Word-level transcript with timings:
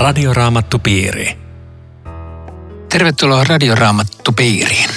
Radioraamattupiiri. 0.00 1.38
Tervetuloa 2.88 3.44
Radioraamattupiiriin. 3.44 4.90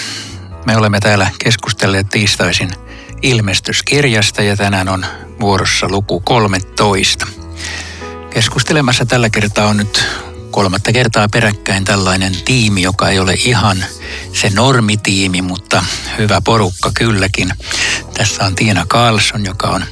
Me 0.66 0.78
olemme 0.78 1.00
täällä 1.00 1.28
keskustelleet 1.44 2.08
tiistaisin 2.10 2.70
ilmestyskirjasta 3.22 4.44
ja 4.44 4.56
tänään 4.56 4.90
on 4.90 5.06
vuorossa 5.40 5.88
luku 5.90 6.20
13. 6.20 7.28
Keskustelemassa 8.30 9.06
tällä 9.06 9.30
kertaa 9.30 9.68
on 9.68 9.78
nyt 9.78 10.06
kolmatta 10.54 10.92
kertaa 10.92 11.30
peräkkäin 11.30 11.86
tällainen 11.86 12.36
tiimi, 12.46 12.82
joka 12.82 13.10
ei 13.10 13.20
ole 13.20 13.34
ihan 13.34 13.86
se 14.34 14.50
normitiimi, 14.50 15.42
mutta 15.42 15.84
hyvä 16.18 16.42
porukka 16.42 16.92
kylläkin. 16.94 17.54
Tässä 18.14 18.46
on 18.46 18.56
Tiina 18.56 18.86
Karlsson, 18.88 19.46
joka 19.46 19.68
on 19.68 19.86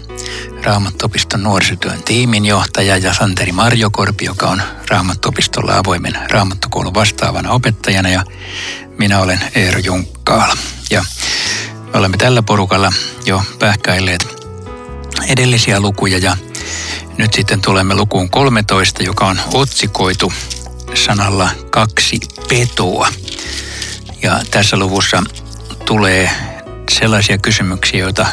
Raamattopiston 0.63 1.44
nuorisotyön 1.44 2.03
tiiminjohtaja 2.03 2.98
ja 2.98 3.13
Santeri 3.13 3.52
Marjokorpi, 3.52 4.26
joka 4.26 4.48
on 4.48 4.62
Raamattopistolla 4.89 5.77
avoimen 5.77 6.17
raamattokoulun 6.31 6.94
vastaavana 6.94 7.52
opettajana 7.52 8.09
ja 8.09 8.23
minä 8.98 9.20
olen 9.20 9.39
Eero 9.55 9.80
Junkkaala. 9.80 10.58
Ja 10.91 11.05
me 11.94 12.00
olemme 12.00 12.17
tällä 12.17 12.41
porukalla 12.41 12.94
jo 13.25 13.41
pähkäilleet 13.59 14.28
edellisiä 15.28 15.80
lukuja 15.80 16.17
ja 16.17 16.38
nyt 17.21 17.34
sitten 17.34 17.61
tulemme 17.61 17.95
lukuun 17.95 18.30
13, 18.30 19.03
joka 19.03 19.27
on 19.27 19.39
otsikoitu 19.53 20.34
sanalla 20.93 21.49
kaksi 21.70 22.20
petoa. 22.49 23.07
Ja 24.21 24.39
tässä 24.52 24.77
luvussa 24.77 25.23
tulee 25.85 26.30
sellaisia 26.91 27.38
kysymyksiä, 27.38 28.00
joita 28.00 28.25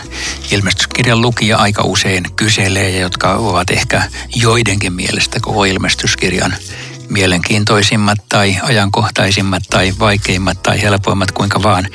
ilmestyskirjan 0.50 1.20
lukija 1.20 1.56
aika 1.56 1.82
usein 1.82 2.24
kyselee 2.36 2.90
ja 2.90 3.00
jotka 3.00 3.34
ovat 3.34 3.70
ehkä 3.70 4.02
joidenkin 4.34 4.92
mielestä 4.92 5.40
koko 5.40 5.64
ilmestyskirjan 5.64 6.54
mielenkiintoisimmat 7.08 8.18
tai 8.28 8.56
ajankohtaisimmat 8.62 9.62
tai 9.70 9.94
vaikeimmat 9.98 10.62
tai 10.62 10.82
helpoimmat, 10.82 11.32
kuinka 11.32 11.62
vaan 11.62 11.88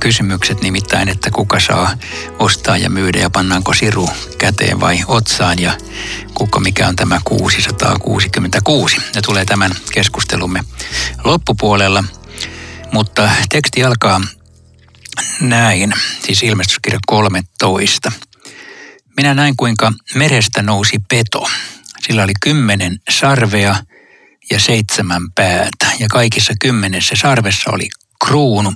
kysymykset 0.00 0.62
nimittäin, 0.62 1.08
että 1.08 1.30
kuka 1.30 1.60
saa 1.60 1.96
ostaa 2.38 2.76
ja 2.76 2.90
myydä 2.90 3.18
ja 3.18 3.30
pannaanko 3.30 3.74
siru 3.74 4.10
käteen 4.38 4.80
vai 4.80 5.04
otsaan 5.06 5.58
ja 5.58 5.72
kuka 6.34 6.60
mikä 6.60 6.88
on 6.88 6.96
tämä 6.96 7.20
666. 7.24 8.96
Ne 9.14 9.22
tulee 9.22 9.44
tämän 9.44 9.72
keskustelumme 9.92 10.64
loppupuolella, 11.24 12.04
mutta 12.92 13.30
teksti 13.48 13.84
alkaa 13.84 14.20
näin, 15.40 15.92
siis 16.26 16.42
ilmestyskirja 16.42 16.98
13. 17.06 18.12
Minä 19.16 19.34
näin 19.34 19.56
kuinka 19.56 19.92
merestä 20.14 20.62
nousi 20.62 20.98
peto. 21.10 21.50
Sillä 22.06 22.22
oli 22.22 22.32
kymmenen 22.42 22.98
sarvea 23.10 23.76
ja 24.50 24.60
seitsemän 24.60 25.22
päätä 25.34 25.86
ja 25.98 26.08
kaikissa 26.10 26.52
kymmenessä 26.60 27.14
sarvessa 27.16 27.70
oli 27.70 27.88
kruunu 28.24 28.74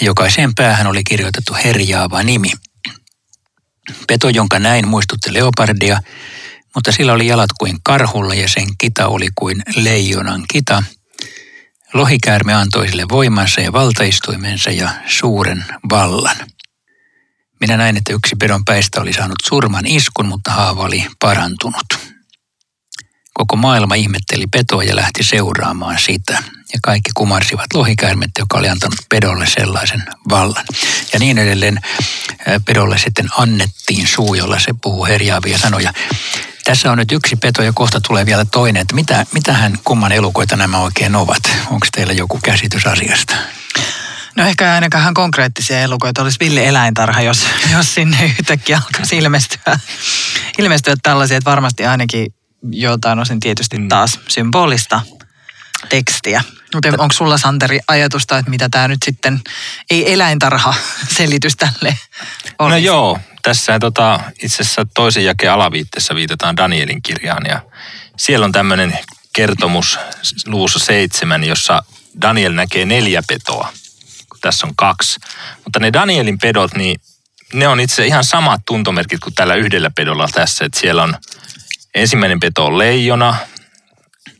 ja 0.00 0.06
jokaiseen 0.06 0.54
päähän 0.54 0.86
oli 0.86 1.04
kirjoitettu 1.04 1.54
herjaava 1.64 2.22
nimi. 2.22 2.50
Peto, 4.08 4.28
jonka 4.28 4.58
näin 4.58 4.88
muistutti 4.88 5.34
leopardia, 5.34 6.02
mutta 6.74 6.92
sillä 6.92 7.12
oli 7.12 7.26
jalat 7.26 7.50
kuin 7.58 7.78
karhulla 7.82 8.34
ja 8.34 8.48
sen 8.48 8.66
kita 8.78 9.06
oli 9.06 9.28
kuin 9.34 9.62
leijonan 9.76 10.44
kita– 10.52 10.82
Lohikäärme 11.94 12.54
antoi 12.54 12.88
sille 12.88 13.04
voimansa 13.10 13.60
ja 13.60 13.72
valtaistuimensa 13.72 14.70
ja 14.70 14.90
suuren 15.06 15.64
vallan. 15.90 16.36
Minä 17.60 17.76
näin, 17.76 17.96
että 17.96 18.12
yksi 18.12 18.36
pedon 18.36 18.64
päistä 18.64 19.00
oli 19.00 19.12
saanut 19.12 19.36
surman 19.44 19.86
iskun, 19.86 20.26
mutta 20.26 20.50
haava 20.50 20.82
oli 20.82 21.06
parantunut. 21.20 22.11
Koko 23.34 23.56
maailma 23.56 23.94
ihmetteli 23.94 24.46
petoa 24.46 24.84
ja 24.84 24.96
lähti 24.96 25.24
seuraamaan 25.24 25.98
sitä. 25.98 26.42
Ja 26.72 26.78
kaikki 26.82 27.10
kumarsivat 27.14 27.66
lohikäärmettä, 27.74 28.40
joka 28.40 28.58
oli 28.58 28.68
antanut 28.68 29.00
pedolle 29.08 29.46
sellaisen 29.46 30.02
vallan. 30.30 30.64
Ja 31.12 31.18
niin 31.18 31.38
edelleen 31.38 31.80
pedolle 32.64 32.98
sitten 32.98 33.28
annettiin 33.38 34.06
suu, 34.06 34.34
jolla 34.34 34.58
se 34.58 34.74
puhuu 34.82 35.06
herjaavia 35.06 35.58
sanoja. 35.58 35.92
Tässä 36.64 36.92
on 36.92 36.98
nyt 36.98 37.12
yksi 37.12 37.36
peto 37.36 37.62
ja 37.62 37.72
kohta 37.72 38.00
tulee 38.00 38.26
vielä 38.26 38.44
toinen. 38.44 38.82
Että 38.82 38.94
mitä, 38.94 39.26
mitähän 39.32 39.78
kumman 39.84 40.12
elukoita 40.12 40.56
nämä 40.56 40.78
oikein 40.78 41.16
ovat? 41.16 41.42
Onko 41.70 41.86
teillä 41.92 42.12
joku 42.12 42.38
käsitys 42.44 42.86
asiasta? 42.86 43.34
No 44.36 44.46
ehkä 44.46 44.74
ainakaan 44.74 45.14
konkreettisia 45.14 45.80
elukoita 45.80 46.22
olisi 46.22 46.36
villi 46.40 46.64
eläintarha, 46.64 47.22
jos, 47.22 47.46
jos 47.72 47.94
sinne 47.94 48.24
yhtäkkiä 48.24 48.80
alkaisi 48.84 49.18
ilmestyä, 49.18 49.78
ilmestyä 50.58 50.94
tällaisia, 51.02 51.36
että 51.36 51.50
varmasti 51.50 51.86
ainakin 51.86 52.34
jotain 52.70 53.18
osin 53.18 53.40
tietysti 53.40 53.78
mm. 53.78 53.88
taas 53.88 54.20
symbolista 54.28 55.00
tekstiä. 55.88 56.44
Mutta 56.74 56.88
onko 56.88 57.12
sulla 57.12 57.38
Santeri 57.38 57.80
ajatusta, 57.88 58.38
että 58.38 58.50
mitä 58.50 58.68
tämä 58.68 58.88
nyt 58.88 58.98
sitten, 59.04 59.40
ei 59.90 60.12
eläintarha 60.12 60.74
selitys 61.08 61.56
tälle 61.56 61.98
olisi? 62.58 62.70
No 62.70 62.76
joo, 62.76 63.18
tässä 63.42 63.78
tota, 63.78 64.20
itse 64.42 64.62
asiassa 64.62 64.86
toisen 64.94 65.24
jakeen 65.24 65.52
alaviitteessä 65.52 66.14
viitataan 66.14 66.56
Danielin 66.56 67.02
kirjaan 67.02 67.46
ja 67.48 67.62
siellä 68.16 68.44
on 68.44 68.52
tämmöinen 68.52 68.98
kertomus 69.32 69.98
luvussa 70.46 70.78
seitsemän, 70.78 71.44
jossa 71.44 71.82
Daniel 72.20 72.52
näkee 72.52 72.84
neljä 72.84 73.22
petoa, 73.28 73.72
kun 74.28 74.40
tässä 74.40 74.66
on 74.66 74.76
kaksi. 74.76 75.20
Mutta 75.64 75.78
ne 75.78 75.92
Danielin 75.92 76.38
pedot, 76.38 76.74
niin 76.74 77.00
ne 77.52 77.68
on 77.68 77.80
itse 77.80 78.06
ihan 78.06 78.24
samat 78.24 78.60
tuntomerkit 78.66 79.20
kuin 79.20 79.34
tällä 79.34 79.54
yhdellä 79.54 79.90
pedolla 79.90 80.28
tässä. 80.32 80.64
Että 80.64 80.80
siellä 80.80 81.02
on 81.02 81.16
ensimmäinen 81.94 82.40
peto 82.40 82.66
on 82.66 82.78
leijona, 82.78 83.36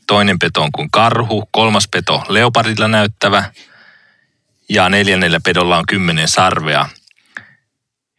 toinen 0.07 0.39
peto 0.39 0.63
on 0.63 0.73
kuin 0.73 0.91
karhu, 0.91 1.49
kolmas 1.51 1.89
peto 1.89 2.25
leopardilla 2.29 2.89
näyttävä 2.89 3.45
ja 4.69 4.89
neljännellä 4.89 5.41
pedolla 5.45 5.79
on 5.79 5.87
kymmenen 5.89 6.29
sarvea. 6.29 6.89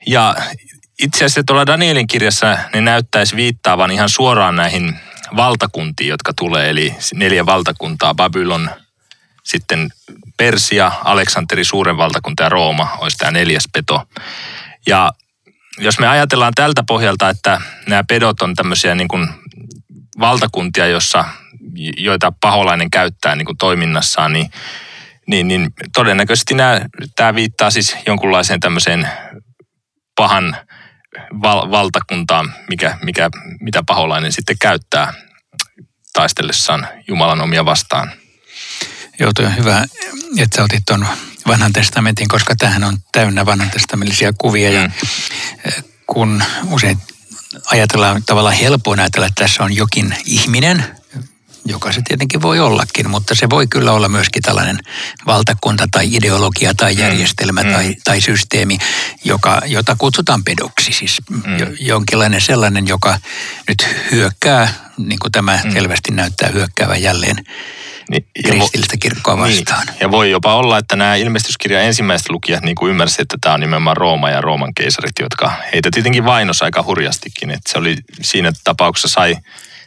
Ja 0.07 0.35
itse 0.99 1.17
asiassa 1.17 1.43
tuolla 1.47 1.65
Danielin 1.65 2.07
kirjassa 2.07 2.57
ne 2.73 2.81
näyttäisi 2.81 3.35
viittaavan 3.35 3.91
ihan 3.91 4.09
suoraan 4.09 4.55
näihin 4.55 4.99
valtakuntiin, 5.35 6.09
jotka 6.09 6.33
tulee, 6.35 6.69
eli 6.69 6.95
neljä 7.13 7.45
valtakuntaa, 7.45 8.15
Babylon, 8.15 8.69
sitten 9.43 9.89
Persia, 10.37 10.91
Aleksanteri 11.03 11.63
suuren 11.63 11.97
valtakunta 11.97 12.43
ja 12.43 12.49
Rooma 12.49 12.97
olisi 12.97 13.17
tämä 13.17 13.31
neljäs 13.31 13.69
peto. 13.73 14.07
Ja 14.87 15.11
jos 15.77 15.99
me 15.99 16.07
ajatellaan 16.07 16.53
tältä 16.55 16.83
pohjalta, 16.87 17.29
että 17.29 17.61
nämä 17.87 18.03
pedot 18.07 18.41
on 18.41 18.55
tämmöisiä 18.55 18.95
niin 18.95 19.07
kuin 19.07 19.27
valtakuntia, 20.19 20.87
jossa, 20.87 21.25
joita 21.97 22.33
paholainen 22.41 22.91
käyttää 22.91 23.35
niin 23.35 23.45
kuin 23.45 23.57
toiminnassaan, 23.57 24.33
niin, 24.33 24.51
niin, 25.27 25.47
niin 25.47 25.69
todennäköisesti 25.95 26.53
nämä, 26.53 26.81
tämä 27.15 27.35
viittaa 27.35 27.71
siis 27.71 27.97
jonkunlaiseen 28.07 28.59
tämmöiseen 28.59 29.09
pahan 30.15 30.57
val- 31.41 31.71
valtakuntaa, 31.71 32.45
mikä, 32.69 32.97
mikä, 33.03 33.29
mitä 33.59 33.83
paholainen 33.87 34.31
sitten 34.31 34.55
käyttää 34.61 35.13
taistellessaan 36.13 36.87
Jumalan 37.07 37.41
omia 37.41 37.65
vastaan. 37.65 38.11
On 39.21 39.57
hyvä, 39.57 39.85
että 40.37 40.55
sä 40.55 40.63
otit 40.63 40.83
tuon 40.87 41.07
vanhan 41.47 41.73
testamentin, 41.73 42.27
koska 42.27 42.55
tähän 42.55 42.83
on 42.83 42.97
täynnä 43.11 43.45
vanhan 43.45 43.71
testamentillisia 43.71 44.33
kuvia. 44.37 44.69
Mm. 44.69 44.77
Ja 44.77 44.91
kun 46.07 46.43
usein 46.71 46.97
ajatellaan 47.65 48.23
tavallaan 48.25 48.55
helpoin 48.55 48.99
ajatella, 48.99 49.27
että 49.27 49.43
tässä 49.43 49.63
on 49.63 49.75
jokin 49.75 50.15
ihminen, 50.25 50.85
joka 51.65 51.91
se 51.91 52.01
tietenkin 52.07 52.41
voi 52.41 52.59
ollakin, 52.59 53.09
mutta 53.09 53.35
se 53.35 53.49
voi 53.49 53.67
kyllä 53.67 53.91
olla 53.91 54.09
myöskin 54.09 54.41
tällainen 54.41 54.79
valtakunta 55.25 55.87
tai 55.91 56.15
ideologia 56.15 56.73
tai 56.73 56.93
mm. 56.93 56.99
järjestelmä 56.99 57.63
mm. 57.63 57.71
tai, 57.71 57.95
tai 58.03 58.21
systeemi, 58.21 58.77
joka, 59.23 59.61
jota 59.65 59.95
kutsutaan 59.95 60.43
pedoksi. 60.43 60.93
Siis 60.93 61.17
mm. 61.29 61.43
jonkinlainen 61.79 62.41
sellainen, 62.41 62.87
joka 62.87 63.19
nyt 63.67 63.87
hyökkää, 64.11 64.73
niin 64.97 65.19
kuin 65.19 65.31
tämä 65.31 65.59
mm. 65.63 65.71
selvästi 65.71 66.11
näyttää 66.11 66.49
hyökkäävän 66.49 67.01
jälleen 67.01 67.35
niin, 68.13 68.25
kristillistä 68.45 68.97
kirkkoa 68.97 69.35
niin. 69.35 69.57
vastaan. 69.57 69.87
Niin. 69.87 69.97
Ja 69.99 70.11
voi 70.11 70.31
jopa 70.31 70.55
olla, 70.55 70.77
että 70.77 70.95
nämä 70.95 71.15
ilmestyskirjan 71.15 71.83
ensimmäiset 71.83 72.29
lukijat 72.29 72.63
niin 72.63 72.75
kuin 72.75 72.89
ymmärsivät, 72.89 73.21
että 73.21 73.37
tämä 73.41 73.53
on 73.53 73.59
nimenomaan 73.59 73.97
Rooma 73.97 74.29
ja 74.29 74.41
Rooman 74.41 74.73
keisarit, 74.73 75.19
jotka 75.19 75.53
heitä 75.73 75.89
tietenkin 75.93 76.25
vainos 76.25 76.61
aika 76.61 76.83
hurjastikin. 76.83 77.51
Että 77.51 77.71
se 77.71 77.77
oli 77.77 77.97
siinä 78.21 78.51
tapauksessa 78.63 79.07
sai 79.07 79.35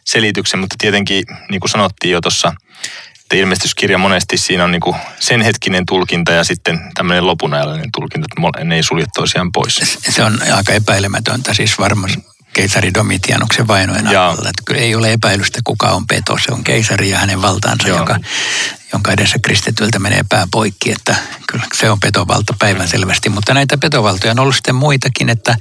selityksen, 0.05 0.61
mutta 0.61 0.76
tietenkin 0.78 1.25
niin 1.50 1.61
kuin 1.61 1.70
sanottiin 1.70 2.12
jo 2.12 2.20
tuossa, 2.20 2.52
että 3.23 3.37
ilmestyskirja 3.37 3.99
monesti 3.99 4.38
siinä 4.38 4.64
on 4.64 4.73
niin 4.73 4.81
kuin 4.81 4.96
sen 5.20 5.40
hetkinen 5.40 5.87
tulkinta 5.87 6.32
ja 6.32 6.44
sitten 6.44 6.81
tämmöinen 6.94 7.26
lopunajallinen 7.26 7.93
tulkinta, 7.94 8.26
että 8.46 8.64
ne 8.64 8.76
ei 8.76 8.82
sulje 8.82 9.05
toisiaan 9.14 9.52
pois. 9.52 9.99
Se 10.11 10.25
on 10.25 10.38
aika 10.56 10.73
epäilemätöntä 10.73 11.55
siis 11.55 11.78
varmasti 11.78 12.35
keisari 12.56 12.94
Domitianuksen 12.94 13.66
vainojen 13.66 14.06
alla. 14.06 14.48
Että 14.48 14.62
kyllä 14.64 14.80
ei 14.80 14.94
ole 14.94 15.12
epäilystä, 15.12 15.60
kuka 15.64 15.86
on 15.86 16.06
peto. 16.06 16.38
Se 16.46 16.52
on 16.52 16.64
keisari 16.64 17.10
ja 17.10 17.18
hänen 17.18 17.42
valtaansa, 17.42 17.88
joka, 17.88 18.18
jonka 18.92 19.12
edessä 19.12 19.38
kristityltä 19.42 19.98
menee 19.98 20.20
pää 20.28 20.48
poikki. 20.50 20.92
Että 20.92 21.16
kyllä 21.46 21.64
se 21.74 21.90
on 21.90 22.00
petovalta 22.00 22.54
päivän 22.58 22.88
selvästi. 22.88 23.28
Mutta 23.28 23.54
näitä 23.54 23.78
petovaltoja 23.78 24.30
on 24.30 24.38
ollut 24.38 24.54
sitten 24.54 24.74
muitakin, 24.74 25.28
että 25.28 25.56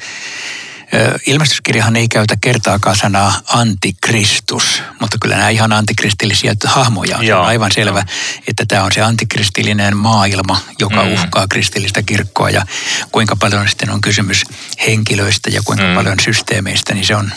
Ilmestyskirjahan 1.25 1.95
ei 1.95 2.07
käytä 2.07 2.35
kertaakaan 2.41 2.95
sanaa 2.95 3.41
antikristus, 3.47 4.81
mutta 4.99 5.17
kyllä 5.21 5.35
nämä 5.35 5.49
ihan 5.49 5.73
antikristillisiä 5.73 6.53
hahmoja 6.65 7.17
on. 7.17 7.25
Joo. 7.25 7.39
on 7.39 7.47
aivan 7.47 7.71
selvä, 7.71 8.03
että 8.47 8.65
tämä 8.67 8.83
on 8.83 8.91
se 8.91 9.01
antikristillinen 9.01 9.97
maailma, 9.97 10.61
joka 10.79 11.03
mm. 11.03 11.13
uhkaa 11.13 11.47
kristillistä 11.47 12.03
kirkkoa 12.03 12.49
ja 12.49 12.65
kuinka 13.11 13.35
paljon 13.35 13.69
sitten 13.69 13.89
on 13.89 14.01
kysymys 14.01 14.43
henkilöistä 14.87 15.49
ja 15.49 15.61
kuinka 15.65 15.83
mm. 15.83 15.95
paljon 15.95 16.19
systeemeistä, 16.19 16.93
niin 16.93 17.05
se 17.05 17.15
on... 17.15 17.31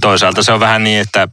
Toisaalta 0.00 0.42
se 0.42 0.52
on 0.52 0.60
vähän 0.60 0.84
niin, 0.84 1.00
että 1.00 1.28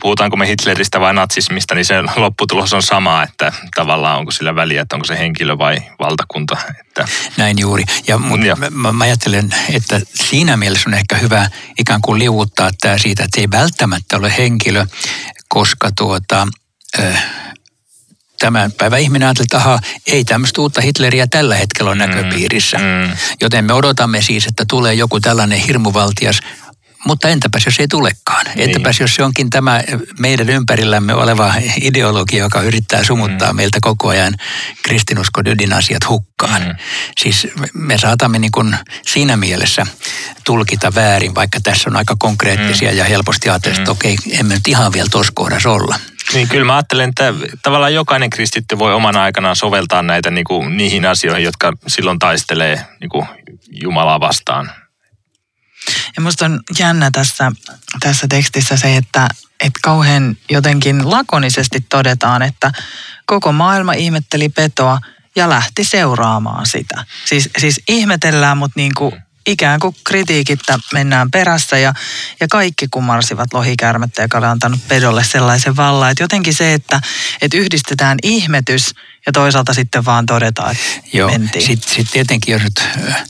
puhutaanko 0.00 0.36
me 0.36 0.46
Hitleristä 0.46 1.00
vai 1.00 1.14
natsismista, 1.14 1.74
niin 1.74 1.84
se 1.84 1.94
lopputulos 2.16 2.72
on 2.72 2.82
sama, 2.82 3.22
että 3.22 3.52
tavallaan 3.74 4.18
onko 4.18 4.30
sillä 4.30 4.54
väliä, 4.54 4.82
että 4.82 4.96
onko 4.96 5.04
se 5.04 5.18
henkilö 5.18 5.58
vai 5.58 5.76
valtakunta. 5.98 6.56
Että... 6.80 7.08
Näin 7.36 7.58
juuri. 7.58 7.84
Ja, 8.06 8.18
mut 8.18 8.44
ja. 8.44 8.56
Mä, 8.70 8.92
mä 8.92 9.04
ajattelen, 9.04 9.54
että 9.72 10.00
siinä 10.14 10.56
mielessä 10.56 10.90
on 10.90 10.94
ehkä 10.94 11.16
hyvä 11.16 11.50
ikään 11.78 12.00
kuin 12.00 12.18
liuuttaa 12.18 12.70
tämä 12.80 12.98
siitä, 12.98 13.24
että 13.24 13.40
ei 13.40 13.50
välttämättä 13.50 14.16
ole 14.16 14.34
henkilö, 14.38 14.86
koska 15.48 15.90
tuota, 15.96 16.48
äh, 16.98 17.24
tämän 18.40 18.72
päivän 18.72 19.00
ihminen 19.00 19.28
ajattelee, 19.28 19.44
että 19.44 19.56
aha, 19.56 19.78
ei 20.06 20.24
tämmöistä 20.24 20.60
uutta 20.60 20.80
Hitleriä 20.80 21.26
tällä 21.26 21.56
hetkellä 21.56 21.90
on 21.90 21.96
mm, 21.96 22.00
näköpiirissä. 22.00 22.78
Mm. 22.78 23.16
Joten 23.40 23.64
me 23.64 23.72
odotamme 23.72 24.22
siis, 24.22 24.46
että 24.46 24.64
tulee 24.68 24.94
joku 24.94 25.20
tällainen 25.20 25.58
hirmuvaltias 25.58 26.40
mutta 27.06 27.28
entäpäs 27.28 27.66
jos 27.66 27.80
ei 27.80 27.88
tulekaan? 27.88 28.46
Niin. 28.46 28.60
Entäpäs 28.60 29.00
jos 29.00 29.14
se 29.14 29.22
onkin 29.22 29.50
tämä 29.50 29.82
meidän 30.18 30.48
ympärillämme 30.48 31.14
oleva 31.14 31.54
ideologia, 31.80 32.38
joka 32.38 32.62
yrittää 32.62 33.04
sumuttaa 33.04 33.52
mm. 33.52 33.56
meiltä 33.56 33.78
koko 33.80 34.08
ajan 34.08 34.34
kristinuskon 34.82 35.46
ydinasiat 35.46 36.08
hukkaan. 36.08 36.62
Mm. 36.62 36.74
Siis 37.20 37.48
me 37.74 37.98
saatamme 37.98 38.38
niin 38.38 38.52
kuin 38.52 38.76
siinä 39.06 39.36
mielessä 39.36 39.86
tulkita 40.44 40.94
väärin, 40.94 41.34
vaikka 41.34 41.60
tässä 41.62 41.90
on 41.90 41.96
aika 41.96 42.16
konkreettisia 42.18 42.90
mm. 42.90 42.96
ja 42.96 43.04
helposti 43.04 43.48
ajatella, 43.48 43.78
että 43.78 43.90
mm. 43.90 43.92
okei, 43.92 44.16
emme 44.30 44.54
nyt 44.54 44.68
ihan 44.68 44.92
vielä 44.92 45.08
tuossa 45.10 45.32
kohdassa 45.34 45.70
olla. 45.70 46.00
Niin 46.34 46.48
kyllä 46.48 46.64
mä 46.64 46.74
ajattelen, 46.74 47.08
että 47.08 47.34
tavallaan 47.62 47.94
jokainen 47.94 48.30
kristitty 48.30 48.78
voi 48.78 48.94
omana 48.94 49.22
aikanaan 49.22 49.56
soveltaa 49.56 50.02
näitä 50.02 50.30
niin 50.30 50.44
kuin, 50.44 50.76
niihin 50.76 51.06
asioihin, 51.06 51.44
jotka 51.44 51.72
silloin 51.86 52.18
taistelee 52.18 52.86
niin 53.00 53.08
kuin 53.08 53.26
Jumalaa 53.82 54.20
vastaan. 54.20 54.70
Ja 56.16 56.22
musta 56.22 56.44
on 56.44 56.60
jännä 56.78 57.10
tässä, 57.12 57.52
tässä 58.00 58.26
tekstissä 58.28 58.76
se, 58.76 58.96
että, 58.96 59.28
että 59.60 59.80
kauhean 59.82 60.36
jotenkin 60.50 61.10
lakonisesti 61.10 61.80
todetaan, 61.88 62.42
että 62.42 62.72
koko 63.26 63.52
maailma 63.52 63.92
ihmetteli 63.92 64.48
petoa 64.48 64.98
ja 65.36 65.48
lähti 65.48 65.84
seuraamaan 65.84 66.66
sitä. 66.66 67.04
Siis, 67.24 67.50
siis 67.58 67.80
ihmetellään, 67.88 68.58
mutta 68.58 68.80
niin 68.80 68.92
kuin 68.94 69.22
ikään 69.46 69.80
kuin 69.80 69.96
kritiikittä 70.04 70.78
mennään 70.92 71.30
perässä 71.30 71.78
ja, 71.78 71.94
ja 72.40 72.48
kaikki 72.48 72.88
kumarsivat 72.90 73.52
lohikärmettä, 73.52 74.22
joka 74.22 74.38
oli 74.38 74.46
antanut 74.46 74.88
pedolle 74.88 75.24
sellaisen 75.24 75.76
vallan. 75.76 76.10
Että 76.10 76.24
jotenkin 76.24 76.54
se, 76.54 76.74
että, 76.74 77.00
että 77.42 77.56
yhdistetään 77.56 78.18
ihmetys 78.22 78.94
ja 79.26 79.32
toisaalta 79.32 79.74
sitten 79.74 80.04
vaan 80.04 80.26
todetaan, 80.26 80.72
että 80.72 81.08
Joo, 81.12 81.30
mentiin. 81.30 81.66
Sitten 81.66 81.94
sit 81.94 82.10
tietenkin, 82.10 82.52
jos 82.52 82.62
nyt 82.62 82.80
äh, 83.08 83.24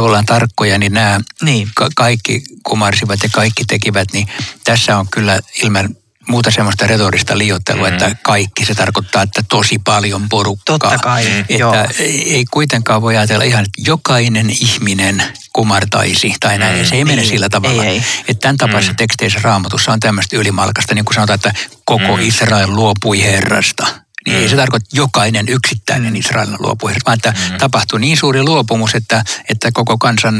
ollaan 0.00 0.26
tarkkoja, 0.26 0.78
niin 0.78 0.92
nämä 0.92 1.20
niin. 1.42 1.68
Ka- 1.74 1.88
kaikki 1.96 2.42
kumarsivat 2.62 3.22
ja 3.22 3.28
kaikki 3.32 3.64
tekivät, 3.64 4.12
niin 4.12 4.28
tässä 4.64 4.98
on 4.98 5.08
kyllä 5.10 5.40
ilman 5.62 5.88
muuta 6.28 6.50
semmoista 6.50 6.86
retorista 6.86 7.38
liioittelua, 7.38 7.88
mm. 7.88 7.92
että 7.92 8.16
kaikki 8.22 8.64
se 8.64 8.74
tarkoittaa, 8.74 9.22
että 9.22 9.42
tosi 9.48 9.78
paljon 9.78 10.28
porukkaa. 10.28 10.78
Totta 10.78 10.98
kai, 10.98 11.26
että 11.38 11.54
joo. 11.54 11.74
ei 11.98 12.44
kuitenkaan 12.50 13.02
voi 13.02 13.16
ajatella 13.16 13.44
ihan, 13.44 13.64
että 13.64 13.90
jokainen 13.90 14.50
ihminen 14.50 15.22
kumartaisi 15.52 16.34
tai 16.40 16.58
näin. 16.58 16.78
Mm. 16.78 16.84
Se 16.84 16.96
ei 16.96 17.04
mene 17.04 17.22
ei, 17.22 17.28
sillä 17.28 17.48
tavalla. 17.48 17.84
Ei, 17.84 17.90
ei. 17.90 18.02
Että 18.28 18.40
tämän 18.40 18.56
tapaisessa 18.56 18.92
mm. 18.92 18.96
teksteissä 18.96 19.40
raamatussa 19.42 19.92
on 19.92 20.00
tämmöistä 20.00 20.36
ylimalkasta, 20.36 20.94
niin 20.94 21.04
kuin 21.04 21.14
sanotaan, 21.14 21.34
että 21.34 21.52
koko 21.84 22.16
mm. 22.16 22.22
Israel 22.22 22.74
luopui 22.74 23.22
Herrasta 23.22 23.86
niin 24.28 24.38
mm. 24.38 24.42
ei 24.42 24.48
se 24.48 24.56
tarkoita, 24.56 24.84
että 24.84 24.96
jokainen 24.96 25.48
yksittäinen 25.48 26.12
mm. 26.12 26.16
Israelin 26.16 26.56
luopui, 26.58 26.92
vaan 27.06 27.14
että 27.14 27.30
mm. 27.50 27.58
tapahtui 27.58 28.00
niin 28.00 28.16
suuri 28.16 28.42
luopumus, 28.42 28.94
että, 28.94 29.24
että 29.48 29.72
koko 29.72 29.98
kansan 29.98 30.34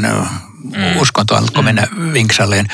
mm. 0.63 0.97
uskonto 0.97 1.35
alkoi 1.35 1.61
mm. 1.61 1.65
mennä 1.65 1.87
vinksalleen. 2.13 2.67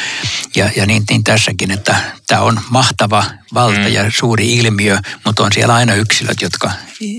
Ja, 0.56 0.70
ja 0.76 0.86
niin, 0.86 1.04
niin 1.10 1.24
tässäkin, 1.24 1.72
että 1.72 1.96
tämä 2.28 2.42
on 2.42 2.62
mahtava 2.70 3.26
valta 3.54 3.80
mm. 3.80 3.88
ja 3.88 4.12
suuri 4.12 4.56
ilmiö, 4.56 4.98
mutta 5.26 5.44
on 5.44 5.52
siellä 5.54 5.76
aina 5.76 5.94
yksilöt, 5.94 6.42
jotka 6.42 6.72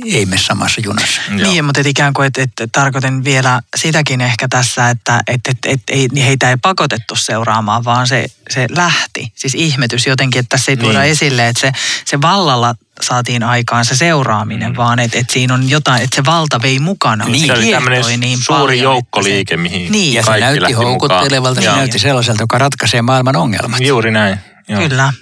ei 0.04 0.26
mene 0.26 0.42
samassa 0.42 0.80
junassa. 0.84 1.20
Niin, 1.28 1.64
mutta 1.64 1.80
et 1.80 1.86
ikään 1.86 2.12
kuin, 2.12 2.26
että 2.26 2.42
et, 2.42 2.72
tarkoitan 2.72 3.24
vielä 3.24 3.60
sitäkin 3.76 4.20
ehkä 4.20 4.48
tässä, 4.48 4.90
että 4.90 5.20
et, 5.26 5.40
et, 5.48 5.58
et, 5.66 5.80
ei, 5.90 6.08
heitä 6.16 6.50
ei 6.50 6.56
pakotettu 6.56 7.16
seuraamaan, 7.16 7.84
vaan 7.84 8.06
se, 8.06 8.26
se 8.50 8.66
lähti. 8.70 9.32
Siis 9.34 9.54
ihmetys 9.54 10.06
jotenkin, 10.06 10.38
että 10.40 10.56
tässä 10.56 10.72
ei 10.72 10.76
tuoda 10.76 11.00
niin. 11.00 11.10
esille, 11.10 11.48
että 11.48 11.60
se, 11.60 11.72
se 12.04 12.20
vallalla 12.20 12.74
saatiin 13.02 13.42
aikaan 13.42 13.84
se 13.84 13.96
seuraaminen, 13.96 14.72
mm. 14.72 14.76
vaan 14.76 14.98
että 14.98 15.18
et 15.18 15.30
siinä 15.30 15.54
on 15.54 15.70
jotain, 15.70 16.02
että 16.02 16.16
se 16.16 16.24
valta 16.24 16.62
vei 16.62 16.78
mukana. 16.78 17.24
Niin, 17.24 17.46
se 17.46 17.52
oli 17.52 17.70
tämmöinen 17.70 18.20
niin 18.20 18.38
suuri 18.38 18.60
paljon, 18.60 18.82
joukkoliike, 18.82 19.52
se, 19.52 19.56
mihin 19.56 19.92
niin. 19.92 20.14
Ja 20.14 20.22
se 20.22 20.40
näytti 20.40 20.72
houkuttelevalta, 20.72 21.60
se 21.60 21.66
näytti 21.66 21.98
sellaiselta, 21.98 22.42
joka 22.42 22.58
ratkaisee 22.58 23.02
maailman 23.02 23.36
ongelmat. 23.36 23.80
Juuri 23.80 24.10
näin. 24.10 24.38
Joo. 24.68 24.80
Kyllä. 24.80 25.12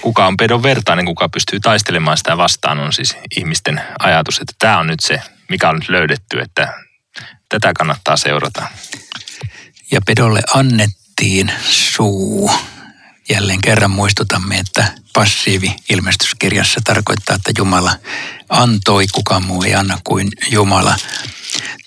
Kuka 0.00 0.26
on 0.26 0.36
pedon 0.36 0.62
vertainen, 0.62 1.04
kuka 1.04 1.28
pystyy 1.28 1.60
taistelemaan 1.60 2.16
sitä 2.18 2.36
vastaan, 2.36 2.78
on 2.78 2.92
siis 2.92 3.16
ihmisten 3.36 3.80
ajatus, 3.98 4.38
että 4.38 4.54
tämä 4.58 4.78
on 4.78 4.86
nyt 4.86 5.00
se, 5.00 5.22
mikä 5.48 5.68
on 5.68 5.74
nyt 5.74 5.88
löydetty, 5.88 6.40
että 6.40 6.74
tätä 7.48 7.72
kannattaa 7.78 8.16
seurata. 8.16 8.68
Ja 9.90 10.00
pedolle 10.06 10.42
annettiin 10.54 11.52
suu. 11.70 12.50
Jälleen 13.30 13.60
kerran 13.60 13.90
muistutamme, 13.90 14.58
että 14.58 14.92
passiivi 15.18 15.76
ilmestyskirjassa 15.90 16.80
tarkoittaa, 16.84 17.36
että 17.36 17.52
Jumala 17.58 17.96
antoi, 18.48 19.06
kuka 19.06 19.40
muu 19.40 19.62
ei 19.62 19.74
anna 19.74 19.98
kuin 20.04 20.28
Jumala 20.50 20.96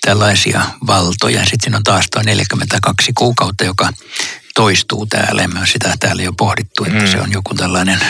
tällaisia 0.00 0.62
valtoja. 0.86 1.40
Sitten 1.40 1.58
siinä 1.62 1.76
on 1.76 1.82
taas 1.82 2.06
tuo 2.10 2.22
42 2.22 3.12
kuukautta, 3.12 3.64
joka 3.64 3.92
toistuu 4.54 5.06
täällä. 5.06 5.48
Me 5.48 5.60
on 5.60 5.66
sitä 5.66 5.94
täällä 6.00 6.22
jo 6.22 6.32
pohdittu, 6.32 6.84
että 6.84 7.04
mm. 7.04 7.10
se 7.10 7.20
on 7.20 7.32
joku 7.32 7.54
tällainen 7.54 8.00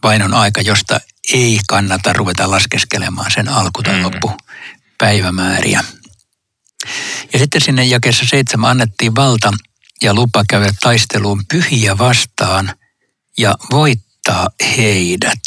painon 0.00 0.34
aika, 0.34 0.60
josta 0.60 1.00
ei 1.32 1.60
kannata 1.68 2.12
ruveta 2.12 2.50
laskeskelemaan 2.50 3.30
sen 3.30 3.48
alku- 3.48 3.82
tai 3.82 3.94
mm. 3.94 4.02
loppupäivämääriä. 4.02 5.84
Ja 7.32 7.38
sitten 7.38 7.60
sinne 7.60 7.84
jakessa 7.84 8.24
seitsemän 8.30 8.70
annettiin 8.70 9.14
valta 9.14 9.52
ja 10.02 10.14
lupa 10.14 10.44
käydä 10.48 10.72
taisteluun 10.82 11.42
pyhiä 11.50 11.98
vastaan 11.98 12.72
ja 13.38 13.54
voittaa 13.70 14.03
heidät. 14.76 15.40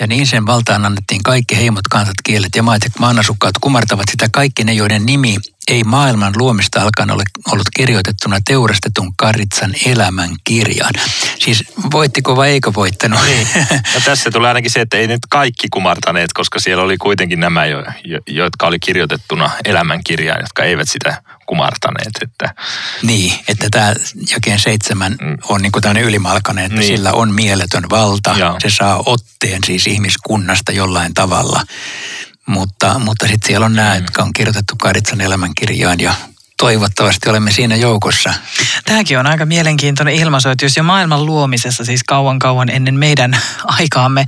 Ja 0.00 0.06
niin 0.06 0.26
sen 0.26 0.46
valtaan 0.46 0.84
annettiin 0.84 1.22
kaikki 1.22 1.56
heimot, 1.56 1.88
kansat, 1.90 2.14
kielet 2.24 2.56
ja 2.56 2.62
maat 2.62 2.82
ja 2.84 2.90
maanasukkaat 2.98 3.58
kumartavat 3.60 4.06
sitä 4.10 4.28
kaikki 4.32 4.64
ne, 4.64 4.72
joiden 4.72 5.06
nimi 5.06 5.36
ei 5.68 5.84
maailman 5.84 6.32
luomista 6.36 6.82
alkaen 6.82 7.10
ole 7.10 7.22
ollut 7.52 7.68
kirjoitettuna 7.76 8.36
teurastetun 8.44 9.16
karitsan 9.16 9.74
elämän 9.86 10.30
kirjaan. 10.44 10.94
Siis 11.38 11.64
voittiko 11.92 12.36
vai 12.36 12.50
eikö 12.50 12.74
voittanut? 12.74 13.20
Niin. 13.26 13.48
Ja 13.94 14.00
tässä 14.04 14.30
tulee 14.30 14.48
ainakin 14.48 14.70
se, 14.70 14.80
että 14.80 14.96
ei 14.96 15.06
nyt 15.06 15.20
kaikki 15.28 15.68
kumartaneet, 15.72 16.32
koska 16.32 16.60
siellä 16.60 16.84
oli 16.84 16.98
kuitenkin 16.98 17.40
nämä, 17.40 17.66
jo, 17.66 17.84
jotka 18.26 18.66
oli 18.66 18.78
kirjoitettuna 18.78 19.50
elämän 19.64 20.04
kirjaan, 20.04 20.40
jotka 20.40 20.62
eivät 20.64 20.90
sitä 20.90 21.22
kumartaneet. 21.46 22.12
Että... 22.22 22.54
Niin, 23.02 23.34
että 23.48 23.68
tämä 23.70 23.94
jakeen 24.30 24.58
seitsemän 24.58 25.16
mm. 25.20 25.38
on 25.48 25.62
niin 25.62 25.72
tämmöinen 25.80 26.04
ylimalkainen, 26.04 26.64
että 26.64 26.78
niin. 26.78 26.86
sillä 26.86 27.12
on 27.12 27.34
mieletön 27.34 27.84
valta. 27.90 28.34
Joo. 28.38 28.56
Se 28.62 28.70
saa 28.70 29.02
otteen 29.06 29.60
siis 29.66 29.86
ihmiskunnasta 29.86 30.72
jollain 30.72 31.14
tavalla. 31.14 31.62
Mutta, 32.50 32.98
mutta 32.98 33.26
sitten 33.26 33.46
siellä 33.46 33.66
on 33.66 33.74
nämä, 33.74 33.94
mm. 33.94 34.00
jotka 34.00 34.22
on 34.22 34.32
kirjoitettu 34.32 34.76
Karitsan 34.76 35.20
elämänkirjaan 35.20 36.00
ja 36.00 36.14
toivottavasti 36.58 37.30
olemme 37.30 37.52
siinä 37.52 37.76
joukossa. 37.76 38.34
Tämäkin 38.84 39.18
on 39.18 39.26
aika 39.26 39.46
mielenkiintoinen 39.46 40.14
ilmaisu, 40.14 40.48
että 40.48 40.64
jos 40.64 40.76
jo 40.76 40.82
maailman 40.82 41.26
luomisessa, 41.26 41.84
siis 41.84 42.04
kauan 42.04 42.38
kauan 42.38 42.70
ennen 42.70 42.94
meidän 42.94 43.38
aikaamme, 43.78 44.26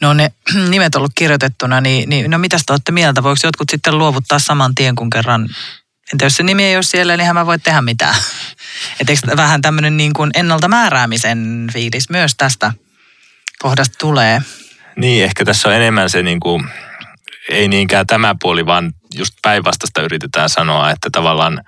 ne 0.00 0.06
on 0.06 0.16
ne 0.16 0.32
nimet 0.70 0.94
ollut 0.94 1.12
kirjoitettuna, 1.14 1.80
niin, 1.80 2.08
niin 2.08 2.30
no 2.30 2.38
mitäs 2.38 2.62
te 2.66 2.72
olette 2.72 2.92
mieltä? 2.92 3.22
Voiko 3.22 3.38
jotkut 3.44 3.70
sitten 3.70 3.98
luovuttaa 3.98 4.38
saman 4.38 4.74
tien, 4.74 4.94
kun 4.94 5.10
kerran 5.10 5.48
Entä 6.12 6.24
jos 6.24 6.34
se 6.34 6.42
nimi 6.42 6.64
ei 6.64 6.76
ole 6.76 6.82
siellä, 6.82 7.16
niin 7.16 7.34
mä 7.34 7.46
voi 7.46 7.58
tehdä 7.58 7.82
mitään. 7.82 8.14
Et 9.00 9.10
eikö 9.10 9.36
vähän 9.36 9.62
tämmöinen 9.62 9.96
niin 9.96 10.12
kuin 10.12 10.30
ennalta 10.34 10.68
määräämisen 10.68 11.66
fiilis 11.72 12.10
myös 12.10 12.34
tästä 12.36 12.72
kohdasta 13.58 13.98
tulee? 13.98 14.42
Niin, 14.96 15.24
ehkä 15.24 15.44
tässä 15.44 15.68
on 15.68 15.74
enemmän 15.74 16.10
se 16.10 16.22
niin 16.22 16.40
kuin, 16.40 16.68
ei 17.50 17.68
niinkään 17.68 18.06
tämä 18.06 18.34
puoli, 18.42 18.66
vaan 18.66 18.92
just 19.14 19.34
päinvastaista 19.42 20.02
yritetään 20.02 20.48
sanoa, 20.48 20.90
että 20.90 21.08
tavallaan 21.12 21.64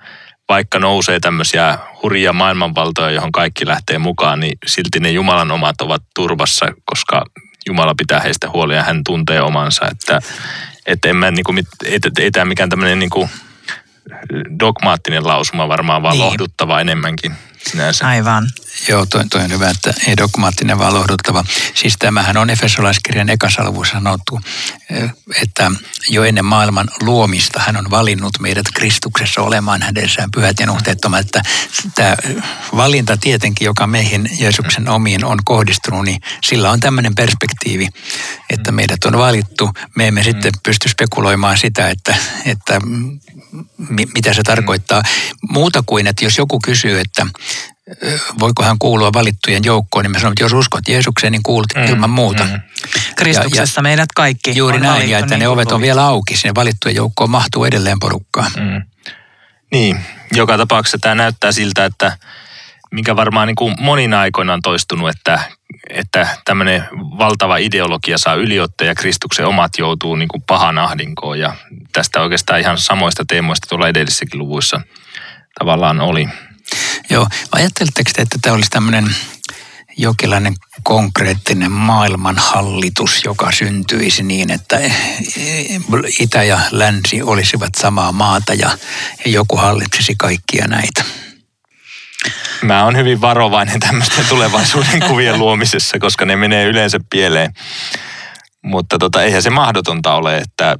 vaikka 0.49 0.79
nousee 0.79 1.19
tämmöisiä 1.19 1.77
hurjia 2.03 2.33
maailmanvaltoja, 2.33 3.11
johon 3.11 3.31
kaikki 3.31 3.67
lähtee 3.67 3.97
mukaan, 3.97 4.39
niin 4.39 4.57
silti 4.67 4.99
ne 4.99 5.11
Jumalan 5.11 5.51
omat 5.51 5.81
ovat 5.81 6.03
turvassa, 6.15 6.65
koska 6.85 7.25
Jumala 7.67 7.95
pitää 7.97 8.19
heistä 8.19 8.49
huolia 8.49 8.77
ja 8.77 8.83
hän 8.83 9.01
tuntee 9.05 9.41
omansa. 9.41 9.85
Että, 9.91 10.19
että 10.85 11.09
en 11.09 11.15
mä, 11.15 11.31
niin 11.31 11.43
kuin, 11.43 11.63
ei, 11.85 11.99
ei 12.19 12.31
tämä 12.31 12.45
mikään 12.45 12.69
tämmöinen 12.69 12.99
niin 12.99 13.09
kuin, 13.09 13.29
dogmaattinen 14.59 15.27
lausuma 15.27 15.67
varmaan, 15.67 16.03
vaan 16.03 16.13
Niin. 16.17 16.25
lohduttava 16.25 16.81
enemmänkin 16.81 17.31
sinänsä. 17.69 18.07
Aivan. 18.07 18.49
Joo, 18.87 19.05
toi, 19.05 19.27
toi 19.29 19.41
on 19.41 19.51
hyvä, 19.51 19.69
että 19.69 19.93
ei 20.07 20.17
dogmaattinen, 20.17 20.79
vaan 20.79 20.93
lohduttava. 20.93 21.45
Siis 21.73 21.95
tämähän 21.99 22.37
on 22.37 22.49
Efesolaiskirjan 22.49 23.29
ekasalavuus 23.29 23.89
sanottu, 23.89 24.41
eh, 24.89 25.11
että 25.41 25.71
jo 26.09 26.23
ennen 26.23 26.45
maailman 26.45 26.89
luomista 27.01 27.59
hän 27.59 27.77
on 27.77 27.89
valinnut 27.89 28.39
meidät 28.39 28.65
Kristuksessa 28.73 29.41
olemaan 29.41 29.81
hänessään 29.81 30.31
pyhät 30.31 30.59
ja 30.59 30.65
nuhteettomat. 30.65 31.25
Että 31.25 31.41
tämä 31.95 32.15
valinta 32.75 33.17
tietenkin, 33.17 33.65
joka 33.65 33.87
meihin 33.87 34.29
Jeesuksen 34.39 34.89
omiin 34.89 35.25
on 35.25 35.37
kohdistunut, 35.45 36.05
niin 36.05 36.21
sillä 36.43 36.71
on 36.71 36.79
tämmöinen 36.79 37.15
perspektiivi, 37.15 37.87
että 38.49 38.71
meidät 38.71 39.05
on 39.05 39.17
valittu. 39.17 39.69
Me 39.95 40.07
emme 40.07 40.23
sitten 40.23 40.51
pysty 40.63 40.89
spekuloimaan 40.89 41.57
sitä, 41.57 41.89
että, 41.89 42.15
että 42.45 42.81
mi- 43.89 44.07
mitä 44.15 44.33
se 44.33 44.43
tarkoittaa. 44.43 45.03
Muuta 45.49 45.83
kuin, 45.85 46.07
että 46.07 46.25
jos 46.25 46.37
joku 46.37 46.59
kysyy, 46.59 46.99
että 46.99 47.25
voiko 48.39 48.63
hän 48.63 48.79
kuulua 48.79 49.13
valittujen 49.13 49.63
joukkoon, 49.63 50.03
niin 50.05 50.11
mä 50.11 50.19
sanon, 50.19 50.31
että 50.33 50.43
jos 50.43 50.53
uskot 50.53 50.87
Jeesukseen, 50.87 51.31
niin 51.31 51.43
kuulut 51.43 51.67
Mm, 51.75 51.83
ilman 51.83 52.09
muuta. 52.09 52.43
mm. 52.43 52.61
Kristuksessa 53.15 53.81
meidät 53.81 54.09
kaikki 54.15 54.57
Juuri 54.57 54.75
on 54.75 54.81
näin, 54.81 54.93
valittu 54.93 55.11
ja 55.11 55.19
että 55.19 55.35
niin 55.35 55.39
ne 55.39 55.47
ovet 55.47 55.71
on 55.71 55.81
vielä 55.81 56.05
auki, 56.05 56.37
sinne 56.37 56.55
valittujen 56.55 56.95
joukkoon 56.95 57.29
mahtuu 57.29 57.65
edelleen 57.65 57.99
porukkaa. 57.99 58.51
Mm. 58.57 58.81
Niin, 59.71 59.99
joka 60.35 60.57
tapauksessa 60.57 60.97
tämä 60.97 61.15
näyttää 61.15 61.51
siltä, 61.51 61.85
että 61.85 62.17
mikä 62.91 63.15
varmaan 63.15 63.47
niin 63.47 63.55
kuin 63.55 63.75
monin 63.79 64.13
aikoina 64.13 64.53
on 64.53 64.61
toistunut, 64.61 65.09
että, 65.09 65.39
että 65.89 66.27
tämmöinen 66.45 66.87
valtava 66.93 67.57
ideologia 67.57 68.17
saa 68.17 68.35
yliotteen 68.35 68.87
ja 68.87 68.95
Kristuksen 68.95 69.45
omat 69.47 69.71
joutuu 69.77 70.15
niin 70.15 70.27
kuin 70.27 70.43
pahan 70.47 70.77
ahdinkoon. 70.77 71.39
Ja 71.39 71.55
tästä 71.93 72.21
oikeastaan 72.21 72.59
ihan 72.59 72.77
samoista 72.77 73.23
teemoista 73.27 73.67
tuolla 73.69 73.87
edellisissäkin 73.87 74.39
luvuissa 74.39 74.81
tavallaan 75.59 76.01
oli. 76.01 76.29
Joo, 77.09 77.27
ajatteletteko 77.51 78.11
te, 78.15 78.21
että 78.21 78.37
tämä 78.41 78.55
olisi 78.55 78.69
tämmöinen 78.69 79.15
jokinlainen 79.97 80.53
konkreettinen 80.83 81.71
maailmanhallitus, 81.71 83.23
joka 83.23 83.51
syntyisi 83.51 84.23
niin, 84.23 84.51
että 84.51 84.79
itä 86.19 86.43
ja 86.43 86.59
länsi 86.71 87.21
olisivat 87.21 87.69
samaa 87.77 88.11
maata 88.11 88.53
ja, 88.53 88.77
joku 89.25 89.57
hallitsisi 89.57 90.15
kaikkia 90.17 90.67
näitä? 90.67 91.03
Mä 92.61 92.83
oon 92.83 92.97
hyvin 92.97 93.21
varovainen 93.21 93.79
tämmöisten 93.79 94.25
tulevaisuuden 94.25 94.99
kuvien 95.07 95.39
luomisessa, 95.39 95.99
koska 95.99 96.25
ne 96.25 96.35
menee 96.35 96.65
yleensä 96.65 96.99
pieleen. 97.09 97.53
Mutta 98.63 98.97
tota, 98.97 99.23
eihän 99.23 99.41
se 99.41 99.49
mahdotonta 99.49 100.13
ole, 100.13 100.37
että 100.37 100.75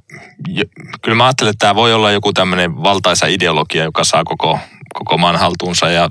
kyllä 1.01 1.17
mä 1.17 1.25
ajattelen, 1.25 1.51
että 1.51 1.65
tämä 1.65 1.75
voi 1.75 1.93
olla 1.93 2.11
joku 2.11 2.33
tämmöinen 2.33 2.83
valtaisa 2.83 3.25
ideologia, 3.25 3.83
joka 3.83 4.03
saa 4.03 4.23
koko, 4.23 4.59
koko 5.05 5.17
maan 5.17 5.35
haltuunsa 5.35 5.89
ja, 5.89 6.09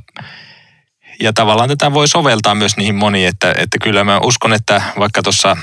ja 1.21 1.33
tavallaan 1.33 1.69
tätä 1.69 1.93
voi 1.93 2.09
soveltaa 2.09 2.55
myös 2.55 2.77
niihin 2.77 2.95
moniin, 2.95 3.29
että, 3.29 3.55
että 3.59 3.79
kyllä 3.83 4.05
mä 4.05 4.19
uskon, 4.19 4.53
että 4.53 4.83
vaikka 4.99 5.23
tuossa 5.23 5.57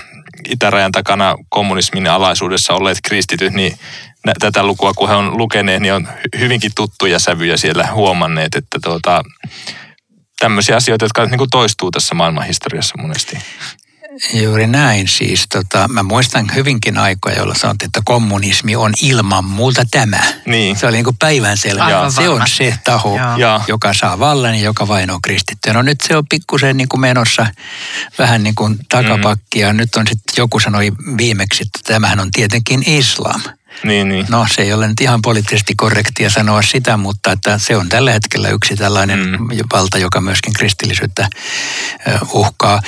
itärajan 0.49 0.91
takana 0.91 1.35
kommunismin 1.49 2.07
alaisuudessa 2.07 2.73
olleet 2.73 2.97
kristityt, 3.03 3.53
niin 3.53 3.77
nä- 4.25 4.33
tätä 4.39 4.63
lukua 4.63 4.93
kun 4.93 5.09
he 5.09 5.15
on 5.15 5.37
lukeneet, 5.37 5.81
niin 5.81 5.93
on 5.93 6.07
hy- 6.07 6.39
hyvinkin 6.39 6.71
tuttuja 6.75 7.19
sävyjä 7.19 7.57
siellä 7.57 7.87
huomanneet, 7.87 8.55
että 8.55 8.79
tuota, 8.83 9.23
tämmöisiä 10.39 10.75
asioita, 10.75 11.05
jotka 11.05 11.25
niin 11.25 11.37
kuin 11.37 11.49
toistuu 11.49 11.91
tässä 11.91 12.15
maailmanhistoriassa 12.15 12.95
monesti. 13.01 13.37
Juuri 14.33 14.67
näin 14.67 15.07
siis. 15.07 15.45
Tota, 15.53 15.87
mä 15.87 16.03
muistan 16.03 16.47
hyvinkin 16.55 16.97
aikoja, 16.97 17.35
joilla 17.35 17.55
sanottiin, 17.55 17.87
että 17.87 18.01
kommunismi 18.05 18.75
on 18.75 18.93
ilman 19.01 19.45
muuta 19.45 19.83
tämä. 19.91 20.19
Niin. 20.45 20.75
Se 20.75 20.87
oli 20.87 20.97
niin 20.97 21.03
kuin 21.03 21.17
päivänselvä. 21.17 21.85
Aivan 21.85 22.11
Se 22.11 22.29
on 22.29 22.41
se 22.47 22.77
taho. 22.83 23.19
Joo. 23.37 23.61
joka 23.67 23.93
saa 23.93 24.19
vallan 24.19 24.55
ja 24.55 24.61
joka 24.61 24.87
vain 24.87 25.11
on 25.11 25.21
kristitty. 25.21 25.73
No 25.73 25.81
nyt 25.81 26.01
se 26.01 26.17
on 26.17 26.27
pikkusen 26.29 26.77
niin 26.77 26.89
kuin 26.89 27.01
menossa 27.01 27.47
vähän 28.19 28.43
niin 28.43 28.55
kuin 28.55 28.77
takapakkia. 28.89 29.73
Mm. 29.73 29.77
Nyt 29.77 29.95
on 29.95 30.07
sitten 30.07 30.33
joku 30.37 30.59
sanoi 30.59 30.91
viimeksi, 31.17 31.63
että 31.63 31.93
tämähän 31.93 32.19
on 32.19 32.31
tietenkin 32.31 32.83
islam. 32.85 33.41
Niin, 33.83 34.09
niin. 34.09 34.25
No 34.29 34.45
se 34.55 34.61
ei 34.61 34.73
ole 34.73 34.87
nyt 34.87 35.01
ihan 35.01 35.21
poliittisesti 35.21 35.73
korrektia 35.75 36.29
sanoa 36.29 36.61
sitä, 36.61 36.97
mutta 36.97 37.31
että 37.31 37.57
se 37.57 37.77
on 37.77 37.89
tällä 37.89 38.11
hetkellä 38.11 38.49
yksi 38.49 38.75
tällainen 38.75 39.19
mm. 39.19 39.47
valta, 39.73 39.97
joka 39.97 40.21
myöskin 40.21 40.53
kristillisyyttä 40.53 41.27
uhkaa. 42.33 42.81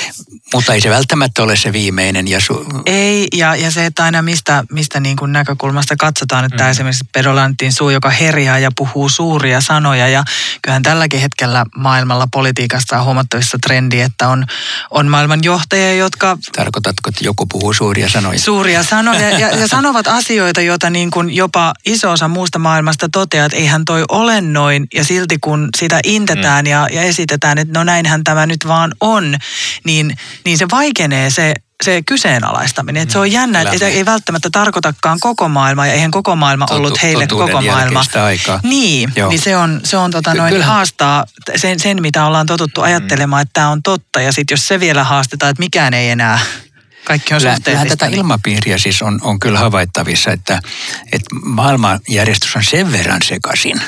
Mutta 0.53 0.73
ei 0.73 0.81
se 0.81 0.89
välttämättä 0.89 1.43
ole 1.43 1.55
se 1.55 1.73
viimeinen. 1.73 2.27
Ja 2.27 2.39
su- 2.39 2.81
Ei, 2.85 3.27
ja, 3.33 3.55
ja 3.55 3.71
se, 3.71 3.85
että 3.85 4.03
aina 4.03 4.21
mistä, 4.21 4.63
mistä 4.71 4.99
niin 4.99 5.15
kuin 5.15 5.31
näkökulmasta 5.31 5.95
katsotaan, 5.95 6.45
että 6.45 6.63
mm. 6.63 6.69
esimerkiksi 6.69 7.05
pedolantin 7.13 7.73
suu, 7.73 7.89
joka 7.89 8.09
herjaa 8.09 8.59
ja 8.59 8.71
puhuu 8.77 9.09
suuria 9.09 9.61
sanoja, 9.61 10.07
ja 10.07 10.23
kyllähän 10.61 10.83
tälläkin 10.83 11.19
hetkellä 11.19 11.65
maailmalla 11.75 12.27
politiikasta 12.31 12.99
on 12.99 13.05
huomattavissa 13.05 13.57
trendi, 13.63 14.01
että 14.01 14.27
on, 14.27 14.45
on 14.91 15.07
maailman 15.07 15.43
johtajia, 15.43 15.93
jotka 15.93 16.37
tarkoitatko, 16.55 17.09
että 17.09 17.23
joku 17.23 17.45
puhuu 17.45 17.73
suuria 17.73 18.09
sanoja? 18.09 18.39
suuria 18.39 18.83
sanoja 18.83 19.29
ja, 19.29 19.49
ja 19.49 19.67
sanovat 19.77 20.07
asioita, 20.07 20.61
joita 20.61 20.78
niin 20.89 21.11
kuin 21.11 21.35
jopa 21.35 21.73
iso 21.85 22.11
osa 22.11 22.27
muusta 22.27 22.59
maailmasta 22.59 23.09
toteaa, 23.11 23.45
että 23.45 23.57
eihän 23.57 23.85
toi 23.85 24.03
ole 24.09 24.41
noin. 24.41 24.87
Ja 24.93 25.03
silti 25.03 25.37
kun 25.41 25.69
sitä 25.77 25.99
intetään 26.03 26.65
mm. 26.65 26.71
ja, 26.71 26.87
ja 26.91 27.01
esitetään, 27.01 27.57
että 27.57 27.79
no 27.79 27.83
näinhän 27.83 28.23
tämä 28.23 28.45
nyt 28.45 28.67
vaan 28.67 28.91
on, 29.01 29.35
niin, 29.83 30.17
niin 30.45 30.57
se 30.57 30.65
vaikenee 30.71 31.29
se, 31.29 31.53
se 31.83 32.01
kyseenalaistaminen. 32.05 33.01
Että 33.03 33.13
se 33.13 33.19
on 33.19 33.31
jännä, 33.31 33.61
että 33.61 33.87
ei 33.87 34.05
välttämättä 34.05 34.49
tarkoitakaan 34.51 35.19
koko 35.19 35.49
maailmaa 35.49 35.87
ja 35.87 35.93
eihän 35.93 36.11
koko 36.11 36.35
maailma 36.35 36.65
Totu- 36.65 36.77
ollut 36.77 37.01
heille 37.01 37.27
koko 37.27 37.61
maailma. 37.61 38.03
aikaa. 38.25 38.59
Niin, 38.63 39.11
Joo. 39.15 39.29
niin 39.29 39.41
se 39.41 39.57
on, 39.57 39.81
se 39.83 39.97
on 39.97 40.11
tota 40.11 40.33
noin 40.33 40.53
kyllähän- 40.53 40.75
haastaa 40.75 41.25
sen, 41.55 41.79
sen, 41.79 42.01
mitä 42.01 42.25
ollaan 42.25 42.45
totuttu 42.45 42.81
ajattelemaan, 42.81 43.41
että 43.41 43.53
tämä 43.53 43.69
on 43.69 43.83
totta. 43.83 44.21
Ja 44.21 44.31
sitten 44.31 44.55
jos 44.55 44.67
se 44.67 44.79
vielä 44.79 45.03
haastetaan, 45.03 45.49
että 45.49 45.59
mikään 45.63 45.93
ei 45.93 46.09
enää, 46.09 46.39
kaikki 47.05 47.33
on 47.33 47.41
Kyllä, 47.41 47.55
kyllähän 47.63 47.87
tätä 47.87 48.05
ilmapiiriä 48.05 48.77
siis 48.77 49.01
on, 49.01 49.19
on 49.23 49.39
kyllä 49.39 49.59
havaittavissa, 49.59 50.31
että, 50.31 50.59
että 51.11 51.35
maailmanjärjestys 51.45 52.55
on 52.55 52.63
sen 52.63 52.91
verran 52.91 53.21
sekaisin. 53.23 53.81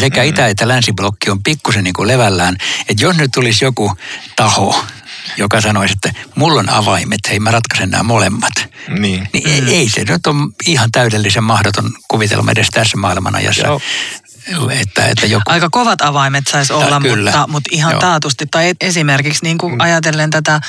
Sekä 0.00 0.22
Mm. 0.22 0.28
itä- 0.28 0.46
että 0.46 0.68
länsiblokki 0.68 1.30
on 1.30 1.42
pikkusen 1.42 1.84
niin 1.84 1.94
kuin 1.94 2.08
levällään. 2.08 2.56
Että 2.88 3.04
jos 3.04 3.16
nyt 3.16 3.30
tulisi 3.34 3.64
joku 3.64 3.92
taho, 4.36 4.84
joka 5.36 5.60
sanoisi, 5.60 5.94
että 5.94 6.20
mulla 6.34 6.60
on 6.60 6.68
avaimet, 6.70 7.18
hei 7.30 7.40
mä 7.40 7.50
ratkaisen 7.50 7.90
nämä 7.90 8.02
molemmat. 8.02 8.52
niin. 8.98 9.28
Niin 9.32 9.48
ei, 9.48 9.74
ei 9.76 9.88
se 9.88 10.04
nyt 10.04 10.26
on 10.26 10.52
ihan 10.66 10.92
täydellisen 10.92 11.44
mahdoton 11.44 11.90
kuvitelma 12.08 12.50
edes 12.50 12.68
tässä 12.72 12.96
maailmanajassa. 12.96 13.66
Joo. 13.66 13.80
Että, 14.70 15.06
että 15.06 15.26
joku... 15.26 15.42
Aika 15.46 15.68
kovat 15.70 16.02
avaimet 16.02 16.46
saisi 16.46 16.72
olla, 16.72 17.00
kyllä. 17.00 17.30
mutta, 17.30 17.46
mutta 17.48 17.68
ihan 17.72 17.92
Joo. 17.92 18.00
taatusti. 18.00 18.46
Tai 18.46 18.68
et- 18.68 18.76
esimerkiksi 18.80 19.44
niin 19.44 19.58
kuin 19.58 19.82
ajatellen 19.82 20.30
tätä 20.30 20.60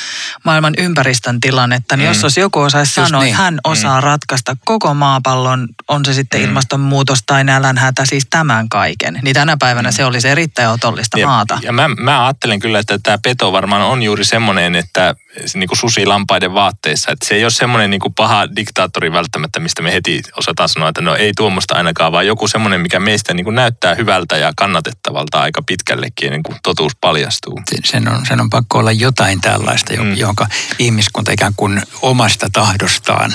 maailman 0.44 0.74
ympäristön 0.78 1.40
tilannetta, 1.40 1.98
niin 1.98 2.08
jos 2.08 2.24
olisi 2.24 2.40
joku 2.40 2.60
osaisi 2.60 3.00
Just 3.00 3.08
sanoa, 3.10 3.24
niin. 3.24 3.32
että 3.32 3.44
hän 3.44 3.60
osaa 3.64 4.02
ratkaista 4.02 4.56
koko 4.66 4.94
maapallon, 4.94 5.68
on 5.88 6.06
se 6.06 6.14
sitten 6.14 6.42
ilmastonmuutos 6.42 7.20
tai 7.26 7.44
nälänhätä, 7.44 8.06
siis 8.06 8.28
tämän 8.30 8.70
kaiken. 8.70 9.20
Niin 9.22 9.34
tänä 9.34 9.58
päivänä 9.60 9.92
se 9.92 10.06
olisi 10.06 10.28
erittäin 10.28 10.70
otollista 10.70 11.20
Ja, 11.20 11.28
maata. 11.28 11.60
ja 11.62 11.72
mä, 11.74 11.88
mä 11.88 12.26
ajattelen 12.26 12.60
kyllä, 12.60 12.80
että 12.80 13.00
tämä 13.04 13.18
peto 13.24 13.52
varmaan 13.52 13.82
on 13.82 14.04
juuri 14.04 14.26
semmoinen, 14.26 14.49
että 14.58 15.16
se 15.46 15.60
niin 15.60 15.68
kuin 15.68 15.78
susi 15.78 16.06
lampaiden 16.06 16.54
vaatteissa. 16.54 17.12
Että 17.12 17.28
se 17.28 17.36
ei 17.36 17.44
ole 17.44 17.52
semmoinen 17.52 17.90
niin 17.90 18.02
kuin 18.02 18.14
paha 18.14 18.56
diktaattori 18.56 19.12
välttämättä, 19.12 19.60
mistä 19.60 19.82
me 19.82 19.94
heti 19.94 20.22
osataan 20.38 20.70
sanoa, 20.70 20.90
että 20.90 21.02
no 21.02 21.16
ei 21.16 21.32
tuommoista 21.38 21.76
ainakaan, 21.76 22.12
vaan 22.12 22.28
joku 22.28 22.48
semmoinen, 22.48 22.82
mikä 22.82 23.00
meistä 23.00 23.34
niin 23.34 23.44
kuin 23.44 23.56
näyttää 23.56 23.96
hyvältä 23.96 24.38
ja 24.38 24.52
kannatettavalta 24.58 25.42
aika 25.42 25.62
pitkällekin, 25.62 26.28
ennen 26.28 26.44
kuin 26.44 26.58
totuus 26.64 26.94
paljastuu. 27.02 27.62
sen 27.84 28.10
on, 28.10 28.26
sen 28.26 28.42
on 28.42 28.50
pakko 28.50 28.80
olla 28.80 28.92
jotain 28.92 29.42
tällaista, 29.42 29.94
mm. 29.94 30.18
jonka 30.18 30.48
ihmiskunta 30.80 31.32
ikään 31.32 31.54
kuin 31.56 31.82
omasta 32.02 32.48
tahdostaan 32.54 33.34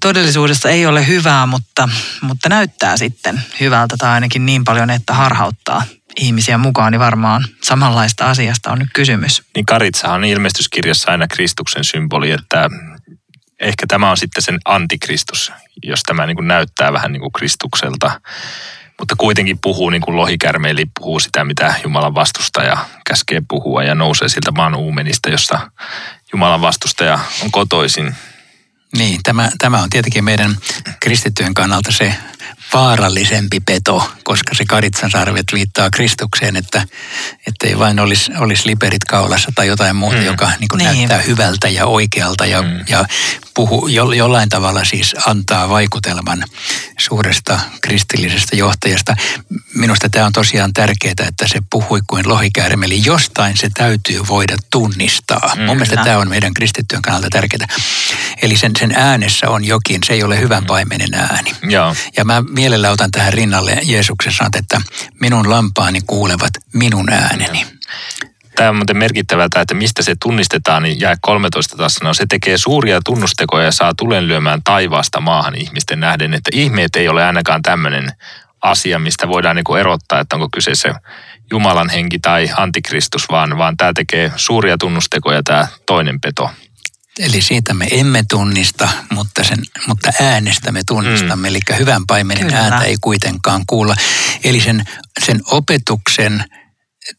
todellisuudessa 0.00 0.70
ei 0.70 0.86
ole 0.86 1.06
hyvää, 1.06 1.46
mutta, 1.46 1.88
mutta 2.20 2.48
näyttää 2.48 2.96
sitten 2.96 3.42
hyvältä 3.60 3.96
tai 3.96 4.10
ainakin 4.10 4.46
niin 4.46 4.64
paljon, 4.64 4.90
että 4.90 5.14
harhauttaa 5.14 5.82
ihmisiä 6.16 6.58
mukaan, 6.58 6.92
niin 6.92 7.00
varmaan 7.00 7.44
samanlaista 7.62 8.30
asiasta 8.30 8.72
on 8.72 8.78
nyt 8.78 8.88
kysymys. 8.94 9.42
Niin 9.54 9.66
karitsahan 9.66 10.16
on 10.16 10.24
ilmestyskirjassa 10.24 11.10
aina 11.10 11.26
Kristuksen 11.26 11.84
symboli, 11.84 12.30
että 12.30 12.68
ehkä 13.60 13.86
tämä 13.88 14.10
on 14.10 14.16
sitten 14.16 14.42
sen 14.42 14.58
antikristus, 14.64 15.52
jos 15.82 16.02
tämä 16.02 16.26
niin 16.26 16.36
kuin 16.36 16.48
näyttää 16.48 16.92
vähän 16.92 17.12
niin 17.12 17.20
kuin 17.20 17.32
Kristukselta. 17.32 18.20
Mutta 18.98 19.14
kuitenkin 19.18 19.58
puhuu 19.58 19.90
niin 19.90 20.02
kuin 20.02 20.16
lohikärme, 20.16 20.70
eli 20.70 20.86
puhuu 20.98 21.20
sitä, 21.20 21.44
mitä 21.44 21.74
Jumalan 21.82 22.14
vastustaja 22.14 22.76
käskee 23.06 23.42
puhua 23.48 23.82
ja 23.82 23.94
nousee 23.94 24.28
siltä 24.28 24.52
maan 24.52 24.74
uumenista, 24.74 25.30
jossa 25.30 25.70
Jumalan 26.32 26.60
vastustaja 26.60 27.18
on 27.42 27.50
kotoisin. 27.50 28.14
Niin, 28.96 29.20
tämä, 29.22 29.50
tämä 29.58 29.82
on 29.82 29.90
tietenkin 29.90 30.24
meidän 30.24 30.56
kristittyjen 31.00 31.54
kannalta 31.54 31.92
se 31.92 32.14
vaarallisempi 32.74 33.60
peto, 33.60 34.10
koska 34.24 34.54
se 34.54 34.64
karitsan 34.64 35.10
sarvet 35.10 35.46
viittaa 35.52 35.90
Kristukseen, 35.90 36.56
että 36.56 36.86
ei 37.64 37.78
vain 37.78 38.00
olisi, 38.00 38.32
olisi 38.38 38.66
liperit 38.66 39.04
kaulassa 39.04 39.52
tai 39.54 39.66
jotain 39.66 39.96
muuta, 39.96 40.16
mm. 40.16 40.24
joka 40.24 40.52
niin 40.60 40.68
kuin 40.68 40.78
niin. 40.78 40.96
näyttää 40.96 41.22
hyvältä 41.22 41.68
ja 41.68 41.86
oikealta 41.86 42.46
ja, 42.46 42.62
mm. 42.62 42.84
ja 42.88 43.04
puhu, 43.60 43.86
jo, 43.86 44.12
jollain 44.12 44.48
tavalla 44.48 44.84
siis 44.84 45.16
antaa 45.26 45.68
vaikutelman 45.68 46.44
suuresta 46.98 47.60
kristillisestä 47.82 48.56
johtajasta. 48.56 49.16
Minusta 49.74 50.08
tämä 50.08 50.26
on 50.26 50.32
tosiaan 50.32 50.72
tärkeää, 50.72 51.14
että 51.28 51.48
se 51.48 51.62
puhui 51.70 52.00
kuin 52.06 52.28
lohikäärme, 52.28 52.86
eli 52.86 53.04
jostain 53.04 53.56
se 53.56 53.68
täytyy 53.74 54.20
voida 54.28 54.56
tunnistaa. 54.70 55.52
Mm. 55.56 55.62
Mun 55.62 55.76
mielestä 55.76 56.04
tämä 56.04 56.18
on 56.18 56.28
meidän 56.28 56.54
kristittyön 56.54 57.02
kannalta 57.02 57.28
tärkeää. 57.30 57.66
Eli 58.42 58.56
sen, 58.56 58.72
sen 58.78 58.92
äänessä 58.96 59.50
on 59.50 59.64
jokin, 59.64 60.00
se 60.06 60.12
ei 60.12 60.22
ole 60.22 60.40
hyvän 60.40 60.66
paimenen 60.66 61.14
ääni. 61.14 61.54
Joo. 61.62 61.94
Ja 62.16 62.24
mä 62.24 62.42
mielellä 62.42 62.90
otan 62.90 63.10
tähän 63.10 63.32
rinnalle 63.32 63.78
Jeesuksen 63.82 64.32
sanat, 64.32 64.56
että 64.56 64.80
minun 65.20 65.50
lampaani 65.50 66.00
kuulevat 66.06 66.52
minun 66.72 67.12
ääneni. 67.12 67.66
Tämä 68.56 68.70
on 68.70 68.76
muuten 68.76 68.96
merkittävältä, 68.96 69.60
että 69.60 69.74
mistä 69.74 70.02
se 70.02 70.14
tunnistetaan, 70.22 70.82
niin 70.82 71.00
jää 71.00 71.16
13 71.20 71.76
taas 71.76 71.94
sanoo, 71.94 72.14
se 72.14 72.24
tekee 72.28 72.58
suuria 72.58 73.00
tunnustekoja 73.04 73.64
ja 73.64 73.72
saa 73.72 73.92
tulen 73.94 74.28
lyömään 74.28 74.62
taivaasta 74.62 75.20
maahan 75.20 75.54
ihmisten 75.54 76.00
nähden, 76.00 76.34
että 76.34 76.50
ihmeet 76.54 76.96
ei 76.96 77.08
ole 77.08 77.24
ainakaan 77.24 77.62
tämmöinen 77.62 78.12
asia, 78.62 78.98
mistä 78.98 79.28
voidaan 79.28 79.56
niin 79.56 79.78
erottaa, 79.80 80.20
että 80.20 80.36
onko 80.36 80.48
kyseessä 80.52 80.94
Jumalan 81.50 81.90
henki 81.90 82.18
tai 82.18 82.48
antikristus, 82.56 83.28
vaan, 83.30 83.58
vaan 83.58 83.76
tämä 83.76 83.92
tekee 83.92 84.32
suuria 84.36 84.76
tunnustekoja 84.78 85.42
tämä 85.42 85.68
toinen 85.86 86.20
peto. 86.20 86.50
Eli 87.18 87.42
siitä 87.42 87.74
me 87.74 87.86
emme 87.90 88.24
tunnista, 88.30 88.88
mutta, 89.10 89.44
sen, 89.44 89.58
mutta 89.86 90.12
äänestä 90.20 90.72
me 90.72 90.80
tunnistamme. 90.86 91.48
Mm. 91.48 91.54
Eli 91.54 91.78
hyvän 91.78 92.06
paimenen 92.06 92.46
Kyllä. 92.46 92.58
ääntä 92.58 92.84
ei 92.84 92.96
kuitenkaan 93.00 93.62
kuulla. 93.66 93.96
Eli 94.44 94.60
sen, 94.60 94.84
sen 95.24 95.40
opetuksen 95.44 96.44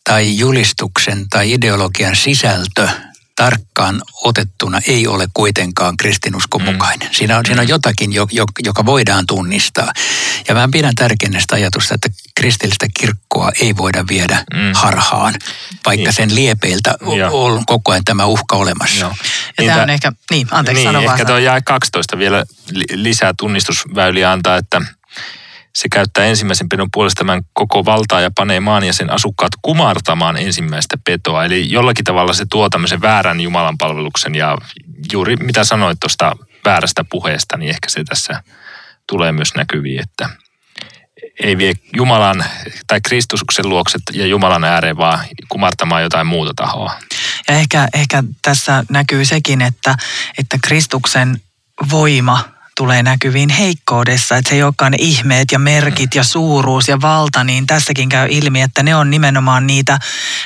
tai 0.04 0.38
julistuksen 0.38 1.30
tai 1.30 1.51
ideologian 1.51 2.15
sisältö 2.15 2.88
tarkkaan 3.36 4.01
otettuna 4.23 4.80
ei 4.88 5.08
ole 5.08 5.27
kuitenkaan 5.34 5.97
kristinuskon 5.97 6.62
mm. 6.62 6.71
mukainen. 6.71 7.10
Siinä 7.12 7.38
on, 7.38 7.45
siinä 7.45 7.62
on 7.62 7.67
mm. 7.67 7.69
jotakin, 7.69 8.12
joka 8.65 8.86
voidaan 8.86 9.25
tunnistaa. 9.25 9.91
Ja 10.47 10.56
mä 10.56 10.69
pidän 10.71 10.95
tärkeänä 10.95 11.39
sitä 11.39 11.56
ajatusta, 11.56 11.95
että 11.95 12.10
kristillistä 12.36 12.86
kirkkoa 12.99 13.51
ei 13.62 13.77
voida 13.77 14.06
viedä 14.10 14.45
mm. 14.54 14.71
harhaan, 14.73 15.34
vaikka 15.86 16.04
niin. 16.04 16.13
sen 16.13 16.36
liepeiltä 16.36 16.95
on 17.32 17.65
koko 17.65 17.91
ajan 17.91 18.06
tämä 18.06 18.25
uhka 18.25 18.56
olemassa. 18.56 18.99
Joo. 18.99 19.15
Ja 19.62 19.65
tämä 19.65 19.84
on 19.84 19.89
ehkä, 19.89 20.12
niin 20.32 20.47
anteeksi 20.51 20.84
niin, 20.84 20.93
sano 20.93 21.12
ehkä 21.12 21.25
tuo 21.25 21.38
jae 21.38 21.62
12 21.62 22.17
vielä 22.17 22.43
lisää 22.93 23.34
tunnistusväyliä 23.38 24.32
antaa, 24.32 24.58
että 24.58 24.82
se 25.75 25.89
käyttää 25.89 26.25
ensimmäisen 26.25 26.69
pedon 26.69 26.91
puolesta 26.93 27.19
tämän 27.19 27.41
koko 27.53 27.86
valtaa 27.86 28.21
ja 28.21 28.31
panee 28.36 28.60
maan 28.60 28.84
ja 28.84 28.93
sen 28.93 29.10
asukkaat 29.10 29.51
kumartamaan 29.62 30.38
ensimmäistä 30.38 30.97
petoa. 31.05 31.45
Eli 31.45 31.71
jollakin 31.71 32.05
tavalla 32.05 32.34
se 32.34 32.45
tuo 32.49 32.69
tämmöisen 32.69 33.01
väärän 33.01 33.41
Jumalan 33.41 33.77
palveluksen 33.77 34.36
ja 34.36 34.57
juuri 35.13 35.36
mitä 35.36 35.63
sanoit 35.63 35.99
tuosta 35.99 36.36
väärästä 36.65 37.05
puheesta, 37.10 37.57
niin 37.57 37.69
ehkä 37.69 37.89
se 37.89 38.03
tässä 38.03 38.43
tulee 39.07 39.31
myös 39.31 39.55
näkyviin, 39.55 40.01
että 40.01 40.29
ei 41.43 41.57
vie 41.57 41.73
Jumalan 41.95 42.45
tai 42.88 43.01
Kristuksen 43.01 43.69
luokset 43.69 44.01
ja 44.13 44.25
Jumalan 44.25 44.63
ääreen, 44.63 44.97
vaan 44.97 45.19
kumartamaan 45.49 46.03
jotain 46.03 46.27
muuta 46.27 46.53
tahoa. 46.55 46.91
Ja 47.47 47.55
ehkä, 47.55 47.88
ehkä 47.93 48.23
tässä 48.41 48.84
näkyy 48.89 49.25
sekin, 49.25 49.62
että, 49.62 49.95
että 50.38 50.57
Kristuksen 50.63 51.41
voima 51.91 52.43
tulee 52.81 53.03
näkyviin 53.03 53.49
heikkoudessa, 53.49 54.37
että 54.37 54.49
se 54.49 54.55
ei 54.55 54.63
olekaan 54.63 54.93
ihmeet 54.97 55.51
ja 55.51 55.59
merkit 55.59 56.15
ja 56.15 56.23
suuruus 56.23 56.87
ja 56.87 57.01
valta, 57.01 57.43
niin 57.43 57.67
tässäkin 57.67 58.09
käy 58.09 58.27
ilmi, 58.31 58.61
että 58.61 58.83
ne 58.83 58.95
on 58.95 59.09
nimenomaan 59.09 59.67
niitä 59.67 59.99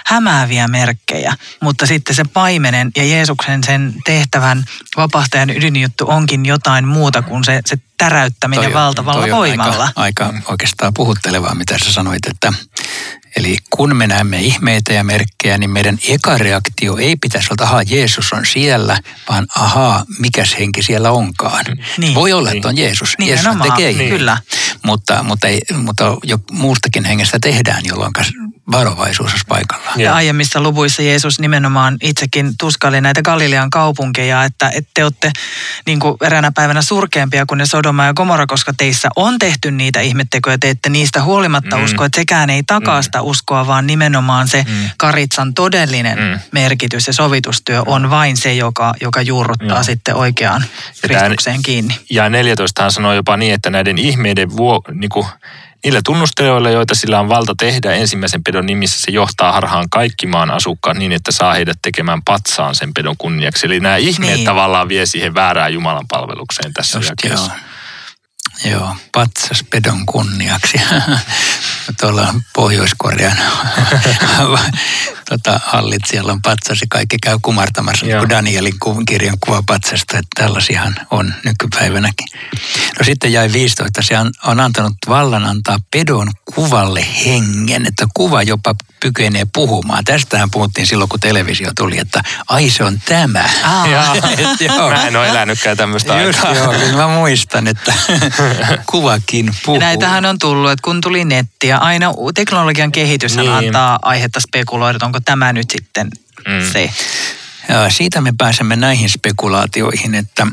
hämääviä 0.05 0.67
merkkejä. 0.67 1.35
Mutta 1.61 1.85
sitten 1.85 2.15
se 2.15 2.23
paimenen 2.23 2.91
ja 2.95 3.03
Jeesuksen 3.03 3.63
sen 3.63 3.93
tehtävän 4.05 4.65
vapahtajan 4.97 5.49
ydinjuttu 5.49 6.05
onkin 6.07 6.45
jotain 6.45 6.87
muuta 6.87 7.21
kuin 7.21 7.43
se, 7.43 7.61
se 7.65 7.77
täräyttäminen 7.97 8.63
toi 8.63 8.73
valtavalla 8.73 9.21
toi 9.21 9.31
voimalla. 9.31 9.91
Aika, 9.95 10.25
aika 10.25 10.41
oikeastaan 10.51 10.93
puhuttelevaa, 10.93 11.55
mitä 11.55 11.77
sä 11.77 11.93
sanoit, 11.93 12.25
että 12.25 12.53
Eli 13.35 13.57
kun 13.69 13.95
me 13.95 14.07
näemme 14.07 14.41
ihmeitä 14.41 14.93
ja 14.93 15.03
merkkejä, 15.03 15.57
niin 15.57 15.69
meidän 15.69 15.97
eka 16.07 16.37
reaktio 16.37 16.97
ei 16.97 17.15
pitäisi 17.15 17.47
olla, 17.47 17.53
että 17.53 17.63
ahaa, 17.63 17.83
Jeesus 17.83 18.33
on 18.33 18.45
siellä, 18.45 18.99
vaan 19.29 19.47
ahaa, 19.55 20.05
mikäs 20.19 20.55
henki 20.59 20.83
siellä 20.83 21.11
onkaan. 21.11 21.65
Niin. 21.97 22.15
Voi 22.15 22.33
olla, 22.33 22.51
että 22.51 22.67
on 22.67 22.77
Jeesus. 22.77 23.13
Niin, 23.19 23.29
Jeesus 23.29 23.55
tekee 23.61 23.93
niin. 23.93 24.09
Kyllä. 24.09 24.37
Mutta, 24.83 25.23
mutta, 25.23 25.47
ei, 25.47 25.61
mutta 25.73 26.17
jo 26.23 26.39
muustakin 26.51 27.05
hengestä 27.05 27.37
tehdään, 27.41 27.81
jolloin 27.85 28.13
varovaisuus 28.71 29.32
olisi 29.32 29.45
paikallaan. 29.47 29.99
Ja 29.99 30.15
aiemmissa 30.15 30.62
luvuissa 30.62 31.01
Jeesus 31.01 31.39
nimenomaan 31.39 31.97
itsekin 32.01 32.51
tuskaili 32.60 33.01
näitä 33.01 33.21
Galilean 33.21 33.69
kaupunkeja, 33.69 34.43
että, 34.43 34.69
että 34.69 34.91
te 34.93 35.04
olette 35.04 35.32
niin 35.86 35.99
kuin 35.99 36.17
eräänä 36.21 36.51
päivänä 36.51 36.82
surkeampia 36.82 37.45
kuin 37.45 37.58
ne 37.58 37.65
Sodoma 37.65 38.06
ja 38.06 38.13
Gomorra, 38.13 38.47
koska 38.47 38.73
teissä 38.78 39.10
on 39.15 39.39
tehty 39.39 39.71
niitä 39.71 40.01
ihmettekoja, 40.01 40.58
te 40.58 40.69
ette 40.69 40.89
niistä 40.89 41.23
huolimatta 41.23 41.78
mm. 41.78 41.84
usko, 41.84 42.04
että 42.04 42.21
sekään 42.21 42.49
ei 42.49 42.63
takaa 42.63 42.99
mm. 42.99 43.04
sitä 43.04 43.21
uskoa, 43.21 43.67
vaan 43.67 43.88
nimenomaan 43.88 44.47
se 44.47 44.65
mm. 44.67 44.89
karitsan 44.97 45.54
todellinen 45.54 46.17
mm. 46.19 46.39
merkitys 46.51 47.08
ja 47.08 47.13
sovitustyö 47.13 47.84
on 47.86 48.10
vain 48.10 48.38
se, 48.38 48.54
joka, 48.54 48.93
joka 49.01 49.21
juurruttaa 49.21 49.67
Joo. 49.67 49.84
sitten 49.84 50.15
oikeaan 50.15 50.65
Kristukseen 51.01 51.63
kiinni. 51.63 51.99
Ja 52.10 52.30
14 52.30 52.82
hän 52.82 52.91
sanoo 52.91 53.13
jopa 53.13 53.38
niin, 53.38 53.54
että 53.54 53.69
näiden 53.69 53.97
ihmeiden 53.97 54.58
vuo, 54.58 54.82
niin 54.93 55.10
kuin 55.10 55.25
Niillä 55.85 56.01
tunnustelijoilla, 56.05 56.69
joita 56.69 56.95
sillä 56.95 57.19
on 57.19 57.29
valta 57.29 57.53
tehdä 57.59 57.93
ensimmäisen 57.93 58.43
pedon 58.43 58.65
nimissä, 58.65 59.01
se 59.01 59.11
johtaa 59.11 59.51
harhaan 59.51 59.89
kaikki 59.89 60.27
maan 60.27 60.51
asukkaat 60.51 60.97
niin, 60.97 61.11
että 61.11 61.31
saa 61.31 61.53
heidät 61.53 61.77
tekemään 61.81 62.21
patsaan 62.23 62.75
sen 62.75 62.93
pedon 62.93 63.15
kunniaksi. 63.17 63.65
Eli 63.65 63.79
nämä 63.79 63.97
ihmeet 63.97 64.35
niin. 64.35 64.45
tavallaan 64.45 64.89
vie 64.89 65.05
siihen 65.05 65.33
väärään 65.33 65.73
Jumalan 65.73 66.05
palvelukseen 66.07 66.73
tässä 66.73 66.97
Just 66.97 67.09
jakeessa. 67.09 67.51
Joo. 67.51 68.71
Joo, 68.79 68.95
patsas 69.11 69.63
pedon 69.69 70.05
kunniaksi. 70.05 70.81
Tuolla 72.01 72.33
Pohjois-Korean 72.53 73.37
tota, 75.29 75.59
hallitsijalla 75.65 76.31
on 76.31 76.41
patsas 76.41 76.81
ja 76.81 76.88
kaikki 76.89 77.17
käy 77.23 77.38
kumartamassa, 77.41 78.05
Joo. 78.05 78.19
kun 78.19 78.29
Danielin 78.29 78.73
kirjan 79.07 79.38
kuva 79.39 79.63
patsasta, 79.67 80.17
että 80.17 80.29
tällaisiahan 80.35 80.95
on 81.11 81.33
nykypäivänäkin. 81.45 82.27
No 82.99 83.05
sitten 83.05 83.33
jäi 83.33 83.53
15. 83.53 84.01
Se 84.01 84.19
on, 84.19 84.31
on 84.45 84.59
antanut 84.59 84.93
vallan 85.07 85.45
antaa 85.45 85.77
pedon 85.91 86.27
kuvalle 86.55 87.05
hengen, 87.25 87.85
että 87.85 88.05
kuva 88.13 88.43
jopa 88.43 88.75
kykenee 88.99 89.43
puhumaan. 89.53 90.03
Tästähän 90.03 90.51
puhuttiin 90.51 90.88
silloin, 90.88 91.09
kun 91.09 91.19
televisio 91.19 91.71
tuli, 91.77 91.99
että 91.99 92.21
ai 92.47 92.69
se 92.69 92.83
on 92.83 92.99
tämä. 93.05 93.49
Ah. 93.63 94.15
Et, 94.38 94.61
joo. 94.61 94.89
Mä 94.89 95.07
en 95.07 95.15
ole 95.15 95.29
elänytkään 95.29 95.77
tämmöistä 95.77 96.21
Just, 96.21 96.43
aikaa. 96.43 96.63
joo, 96.63 96.73
kyllä 96.73 96.97
mä 96.97 97.07
muistan, 97.07 97.67
että 97.67 97.93
kuvakin 98.91 99.55
puhuu. 99.65 99.81
Ja 99.81 99.88
näitähän 99.88 100.25
on 100.25 100.39
tullut, 100.39 100.71
että 100.71 100.83
kun 100.83 101.01
tuli 101.01 101.25
netti 101.25 101.67
ja 101.67 101.77
aina 101.77 102.13
teknologian 102.35 102.91
kehitys 102.91 103.38
niin. 103.38 103.51
antaa 103.51 103.99
aihetta 104.01 104.39
spekuloida, 104.39 104.95
että 104.95 105.05
onko 105.15 105.23
tämä 105.25 105.54
nyt 105.54 105.71
sitten 105.71 106.10
mm. 106.47 106.71
se. 106.73 106.89
Ja 107.69 107.89
siitä 107.89 108.21
me 108.21 108.34
pääsemme 108.38 108.75
näihin 108.75 109.10
spekulaatioihin, 109.10 110.15
että 110.15 110.47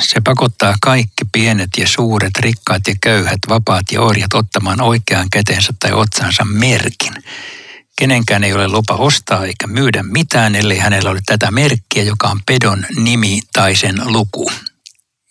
Se 0.00 0.20
pakottaa 0.24 0.74
kaikki 0.82 1.24
pienet 1.32 1.70
ja 1.78 1.88
suuret, 1.88 2.38
rikkaat 2.38 2.88
ja 2.88 2.94
köyhät, 3.00 3.38
vapaat 3.48 3.92
ja 3.92 4.00
orjat 4.00 4.34
ottamaan 4.34 4.80
oikean 4.80 5.30
käteensä 5.30 5.72
tai 5.78 5.92
otsansa 5.92 6.44
merkin. 6.44 7.14
Kenenkään 7.98 8.44
ei 8.44 8.52
ole 8.52 8.68
lupa 8.68 8.94
ostaa 8.94 9.44
eikä 9.44 9.66
myydä 9.66 10.02
mitään, 10.02 10.54
ellei 10.54 10.78
hänellä 10.78 11.10
ole 11.10 11.20
tätä 11.26 11.50
merkkiä, 11.50 12.02
joka 12.02 12.28
on 12.28 12.40
pedon 12.46 12.86
nimi 12.96 13.40
tai 13.52 13.76
sen 13.76 13.96
luku. 14.04 14.50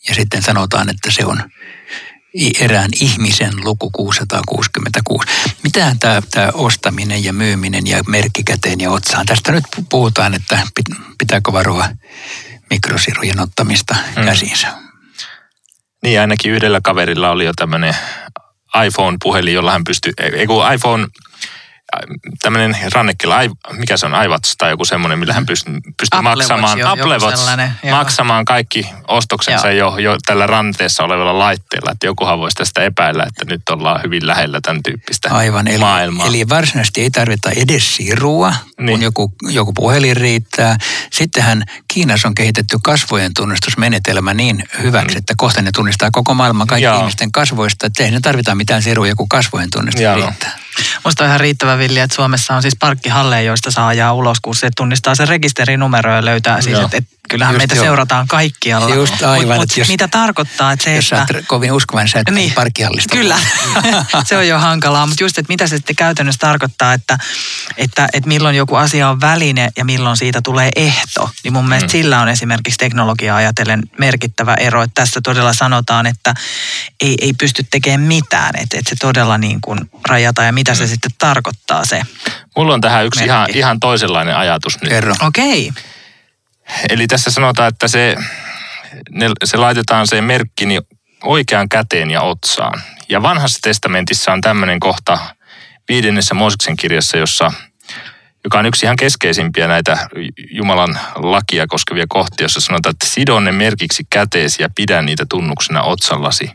Ja 0.09 0.15
sitten 0.15 0.41
sanotaan, 0.41 0.89
että 0.89 1.11
se 1.11 1.25
on 1.25 1.43
erään 2.59 2.89
ihmisen 3.01 3.53
luku 3.63 3.89
666. 3.89 5.27
Mitähän 5.63 5.99
tämä, 5.99 6.21
tämä 6.31 6.49
ostaminen 6.53 7.23
ja 7.23 7.33
myyminen 7.33 7.87
ja 7.87 8.03
merkkikäteen 8.07 8.79
ja 8.79 8.91
otsaan? 8.91 9.25
Tästä 9.25 9.51
nyt 9.51 9.63
puhutaan, 9.89 10.33
että 10.33 10.59
pitääkö 11.17 11.51
varoa 11.51 11.89
mikrosirujen 12.69 13.39
ottamista 13.39 13.95
hmm. 14.15 14.25
käsiinsä. 14.25 14.67
Niin, 16.03 16.21
ainakin 16.21 16.51
yhdellä 16.51 16.79
kaverilla 16.83 17.29
oli 17.29 17.45
jo 17.45 17.53
tämmöinen 17.55 17.95
iPhone-puhelin, 18.85 19.53
jolla 19.53 19.71
hän 19.71 19.83
pystyi, 19.83 20.13
ei 20.33 20.47
kun 20.47 20.73
iPhone 20.73 21.07
tämmöinen 22.41 22.77
rannekilla, 22.93 23.35
mikä 23.71 23.97
se 23.97 24.05
on, 24.05 24.23
iWatch 24.25 24.55
tai 24.57 24.69
joku 24.69 24.85
semmoinen, 24.85 25.19
millä 25.19 25.33
hän 25.33 25.45
pystyy, 25.45 25.73
pystyy 25.73 26.21
maksamaan, 26.21 26.79
jo, 26.79 26.89
Apple 26.89 27.17
Watch, 27.17 27.49
maksamaan 27.89 28.45
kaikki 28.45 28.89
ostoksensa 29.07 29.71
jo. 29.71 29.97
jo, 29.97 30.17
tällä 30.25 30.47
ranteessa 30.47 31.03
olevalla 31.03 31.39
laitteella. 31.39 31.91
Että 31.91 32.05
jokuhan 32.05 32.39
voisi 32.39 32.55
tästä 32.55 32.83
epäillä, 32.83 33.23
että 33.23 33.45
nyt 33.45 33.69
ollaan 33.69 34.01
hyvin 34.03 34.27
lähellä 34.27 34.59
tämän 34.61 34.83
tyyppistä 34.83 35.29
Aivan, 35.31 35.67
eli, 35.67 35.77
maailmaa. 35.77 36.27
Eli 36.27 36.49
varsinaisesti 36.49 37.01
ei 37.01 37.11
tarvita 37.11 37.51
edes 37.51 37.95
sirua, 37.95 38.53
niin. 38.79 38.89
kun 38.89 39.01
joku, 39.01 39.33
joku 39.41 39.73
puhelin 39.73 40.17
riittää. 40.17 40.77
Sittenhän 41.11 41.63
Kiinassa 41.93 42.27
on 42.27 42.35
kehitetty 42.35 42.77
kasvojen 42.83 43.33
tunnistusmenetelmä 43.33 44.33
niin 44.33 44.63
hyväksi, 44.81 45.15
mm. 45.15 45.19
että 45.19 45.33
kohta 45.37 45.61
ne 45.61 45.71
tunnistaa 45.71 46.11
koko 46.11 46.33
maailman 46.33 46.67
kaikki 46.67 46.85
Joo. 46.85 46.99
ihmisten 46.99 47.31
kasvoista, 47.31 47.87
että 47.87 48.03
ei 48.03 48.11
ne 48.11 48.19
tarvita 48.19 48.55
mitään 48.55 48.81
sirua, 48.81 49.15
kun 49.17 49.29
kasvojen 49.29 49.69
tunnistus 49.73 50.03
Joo. 50.03 50.15
riittää. 50.15 50.68
Musta 51.05 51.23
on 51.23 51.27
ihan 51.27 51.39
riittävä 51.39 51.77
villi, 51.77 51.99
että 51.99 52.15
Suomessa 52.15 52.55
on 52.55 52.61
siis 52.61 52.75
parkkihalleja, 52.79 53.41
joista 53.41 53.71
saa 53.71 53.87
ajaa 53.87 54.13
ulos, 54.13 54.37
kun 54.41 54.55
se 54.55 54.69
tunnistaa 54.77 55.15
sen 55.15 55.27
rekisterinumero 55.27 56.15
ja 56.15 56.25
löytää 56.25 56.61
siis, 56.61 56.79
että 56.79 56.97
et, 56.97 57.05
kyllähän 57.29 57.53
just 57.53 57.59
meitä 57.59 57.75
jo. 57.75 57.81
seurataan 57.81 58.27
kaikkialla. 58.27 58.95
Just 58.95 59.23
aivan. 59.23 59.47
Mutta 59.47 59.55
mut, 59.55 59.77
jos, 59.77 59.87
mitä 59.87 60.07
tarkoittaa, 60.07 60.71
että 60.71 60.83
se, 60.83 60.95
jos 60.95 61.13
että... 61.13 61.33
Jos 61.33 61.45
kovin 61.47 61.71
uskovan, 61.71 62.07
sä 62.07 62.19
et 62.19 62.35
niin, 62.35 62.53
parkkihallista. 62.53 63.15
Kyllä, 63.15 63.37
se 64.25 64.37
on 64.37 64.47
jo 64.47 64.59
hankalaa, 64.59 65.07
mutta 65.07 65.23
just, 65.23 65.37
että 65.37 65.53
mitä 65.53 65.67
se 65.67 65.77
sitten 65.77 65.95
käytännössä 65.95 66.39
tarkoittaa, 66.39 66.93
että, 66.93 67.17
että, 67.77 68.07
että 68.13 68.27
milloin 68.27 68.55
joku 68.55 68.75
asia 68.75 69.09
on 69.09 69.21
väline 69.21 69.69
ja 69.77 69.85
milloin 69.85 70.17
siitä 70.17 70.41
tulee 70.41 70.69
ehto, 70.75 71.29
niin 71.43 71.53
mun 71.53 71.69
mielestä 71.69 71.87
mm. 71.87 71.91
sillä 71.91 72.21
on 72.21 72.29
esimerkiksi 72.29 72.77
teknologiaa 72.77 73.37
ajatellen 73.37 73.83
merkittävä 73.97 74.53
ero, 74.53 74.83
että 74.83 75.01
tässä 75.01 75.21
todella 75.23 75.53
sanotaan, 75.53 76.05
että 76.05 76.33
ei, 77.01 77.15
ei 77.21 77.33
pysty 77.33 77.65
tekemään 77.71 78.07
mitään, 78.07 78.55
että, 78.55 78.77
että 78.77 78.89
se 78.89 78.95
todella 78.99 79.37
niin 79.37 79.61
kuin 79.61 79.79
rajataan 80.09 80.45
ja 80.45 80.53
mitä 80.53 80.71
mm. 80.71 80.75
se 80.75 80.87
sitten 80.87 81.11
tarkoittaa 81.17 81.85
se. 81.85 82.01
Mulla 82.57 82.73
on 82.73 82.81
tähän 82.81 83.05
yksi 83.05 83.25
ihan, 83.25 83.47
ihan 83.53 83.79
toisenlainen 83.79 84.37
ajatus 84.37 84.81
nyt. 84.81 84.91
Okei. 85.21 85.69
Okay. 85.69 85.83
Eli 86.89 87.07
tässä 87.07 87.31
sanotaan, 87.31 87.67
että 87.67 87.87
se, 87.87 88.15
ne, 89.09 89.29
se 89.43 89.57
laitetaan 89.57 90.07
se 90.07 90.21
merkki 90.21 90.65
niin 90.65 90.81
oikeaan 91.23 91.69
käteen 91.69 92.11
ja 92.11 92.21
otsaan. 92.21 92.81
Ja 93.09 93.21
vanhassa 93.21 93.59
testamentissa 93.61 94.31
on 94.31 94.41
tämmöinen 94.41 94.79
kohta 94.79 95.19
viidennessä 95.89 96.33
Mooseksen 96.33 96.77
kirjassa, 96.77 97.17
jossa, 97.17 97.51
joka 98.43 98.59
on 98.59 98.65
yksi 98.65 98.85
ihan 98.85 98.95
keskeisimpiä 98.95 99.67
näitä 99.67 100.09
Jumalan 100.51 100.99
lakia 101.15 101.67
koskevia 101.67 102.05
kohtia, 102.09 102.45
jossa 102.45 102.61
sanotaan, 102.61 102.91
että 102.91 103.05
sidon 103.05 103.43
ne 103.43 103.51
merkiksi 103.51 104.03
käteesi 104.09 104.63
ja 104.63 104.69
pidä 104.75 105.01
niitä 105.01 105.25
tunnuksena 105.29 105.83
otsallasi. 105.83 106.51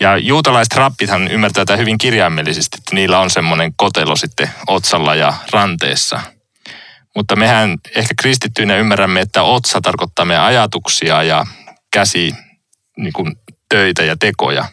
Ja 0.00 0.16
juutalaiset 0.16 0.74
rappithan 0.74 1.28
ymmärtää 1.28 1.64
tätä 1.64 1.76
hyvin 1.76 1.98
kirjaimellisesti, 1.98 2.76
että 2.78 2.94
niillä 2.94 3.20
on 3.20 3.30
semmoinen 3.30 3.72
kotelo 3.76 4.16
sitten 4.16 4.50
otsalla 4.66 5.14
ja 5.14 5.34
ranteessa. 5.52 6.20
Mutta 7.18 7.36
mehän 7.36 7.78
ehkä 7.96 8.14
kristittyinä 8.20 8.76
ymmärrämme, 8.76 9.20
että 9.20 9.42
otsa 9.42 9.80
tarkoittaa 9.80 10.24
meidän 10.24 10.44
ajatuksia 10.44 11.22
ja 11.22 11.46
käsi 11.92 12.34
niin 12.96 13.12
kuin 13.12 13.36
töitä 13.68 14.04
ja 14.04 14.16
tekoja. 14.16 14.68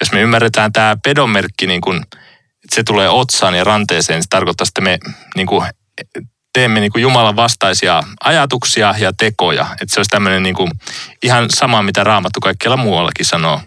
Jos 0.00 0.12
me 0.12 0.20
ymmärretään 0.20 0.72
tämä 0.72 0.96
pedomerkki, 1.04 1.66
niin 1.66 1.80
kuin, 1.80 1.96
että 1.96 2.74
se 2.74 2.82
tulee 2.82 3.08
otsaan 3.08 3.54
ja 3.54 3.64
ranteeseen, 3.64 4.22
se 4.22 4.28
tarkoittaa, 4.30 4.64
että 4.68 4.80
me 4.80 4.98
niin 5.36 5.46
kuin, 5.46 5.66
teemme 6.52 6.80
niin 6.80 6.92
kuin 6.92 7.02
Jumalan 7.02 7.36
vastaisia 7.36 8.02
ajatuksia 8.24 8.94
ja 8.98 9.12
tekoja. 9.18 9.66
Että 9.80 9.94
se 9.94 10.00
olisi 10.00 10.10
tämmöinen 10.10 10.42
niin 10.42 10.54
kuin, 10.54 10.70
ihan 11.22 11.50
sama, 11.50 11.82
mitä 11.82 12.04
Raamattu 12.04 12.40
kaikkialla 12.40 12.76
muuallakin 12.76 13.26
sanoo 13.26 13.60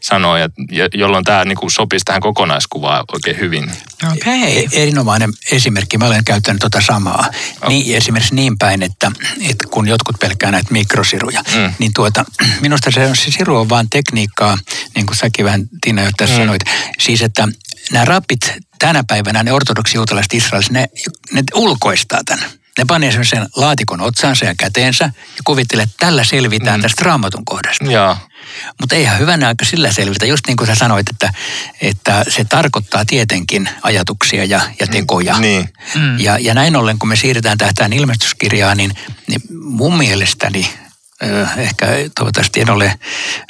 sanoo, 0.00 0.36
ja, 0.36 0.48
ja 0.72 0.88
jolloin 0.94 1.24
tämä 1.24 1.44
niin 1.44 1.58
kuin 1.58 1.70
sopisi 1.70 2.04
tähän 2.04 2.20
kokonaiskuvaan 2.20 3.04
oikein 3.12 3.38
hyvin. 3.38 3.72
Okay. 4.12 4.32
E- 4.32 4.82
erinomainen 4.82 5.30
esimerkki. 5.52 5.98
Mä 5.98 6.06
olen 6.06 6.24
käyttänyt 6.24 6.60
tuota 6.60 6.80
samaa. 6.80 7.24
Oh. 7.62 7.68
Niin, 7.68 7.96
esimerkiksi 7.96 8.34
niin 8.34 8.58
päin, 8.58 8.82
että, 8.82 9.12
että 9.50 9.64
kun 9.70 9.88
jotkut 9.88 10.16
pelkää 10.20 10.50
näitä 10.50 10.72
mikrosiruja, 10.72 11.42
mm. 11.54 11.74
niin 11.78 11.92
tuota, 11.94 12.24
minusta 12.60 12.90
se, 12.90 13.06
on, 13.06 13.16
se 13.16 13.30
siru 13.30 13.56
on 13.56 13.68
vaan 13.68 13.90
tekniikkaa, 13.90 14.58
niin 14.94 15.06
kuin 15.06 15.16
säkin 15.16 15.44
vähän 15.44 15.68
Tiina 15.80 16.02
jo 16.02 16.10
tässä 16.16 16.34
mm. 16.34 16.40
sanoit. 16.40 16.62
Siis, 16.98 17.22
että 17.22 17.48
nämä 17.92 18.04
rappit 18.04 18.52
tänä 18.78 19.04
päivänä, 19.08 19.42
ne 19.42 19.52
ortodoksi 19.52 19.96
juutalaiset 19.96 20.34
Israelissa, 20.34 20.72
ne, 20.72 20.86
ne 21.32 21.42
ulkoistaa 21.54 22.20
tämän. 22.26 22.59
Ne 22.80 22.84
pani 22.86 23.12
sen 23.24 23.46
laatikon 23.56 24.00
otsaansa 24.00 24.44
ja 24.44 24.54
käteensä 24.54 25.04
ja 25.04 25.42
kuvittelee, 25.44 25.82
että 25.82 25.94
tällä 25.98 26.24
selvitään 26.24 26.80
mm. 26.80 26.82
tästä 26.82 27.04
raamatun 27.04 27.44
kohdasta. 27.44 27.84
Mutta 28.80 28.94
eihän 28.94 29.18
hyvänä 29.18 29.48
aika 29.48 29.64
sillä 29.64 29.92
selvitä, 29.92 30.26
just 30.26 30.46
niin 30.46 30.56
kuin 30.56 30.66
sä 30.66 30.74
sanoit, 30.74 31.08
että, 31.08 31.32
että 31.80 32.24
se 32.28 32.44
tarkoittaa 32.44 33.04
tietenkin 33.04 33.68
ajatuksia 33.82 34.44
ja, 34.44 34.60
ja 34.80 34.86
mm, 34.86 34.92
tekoja. 34.92 35.34
Mm, 35.34 35.40
niin. 35.40 35.68
Ja, 36.18 36.38
ja 36.38 36.54
näin 36.54 36.76
ollen, 36.76 36.98
kun 36.98 37.08
me 37.08 37.16
siirretään 37.16 37.58
tähän 37.58 37.92
ilmestyskirjaan, 37.92 38.76
niin, 38.76 38.92
niin 39.26 39.40
mun 39.62 39.98
mielestäni 39.98 40.70
ehkä 41.56 41.86
toivottavasti 42.14 42.60
en 42.60 42.70
ole 42.70 42.94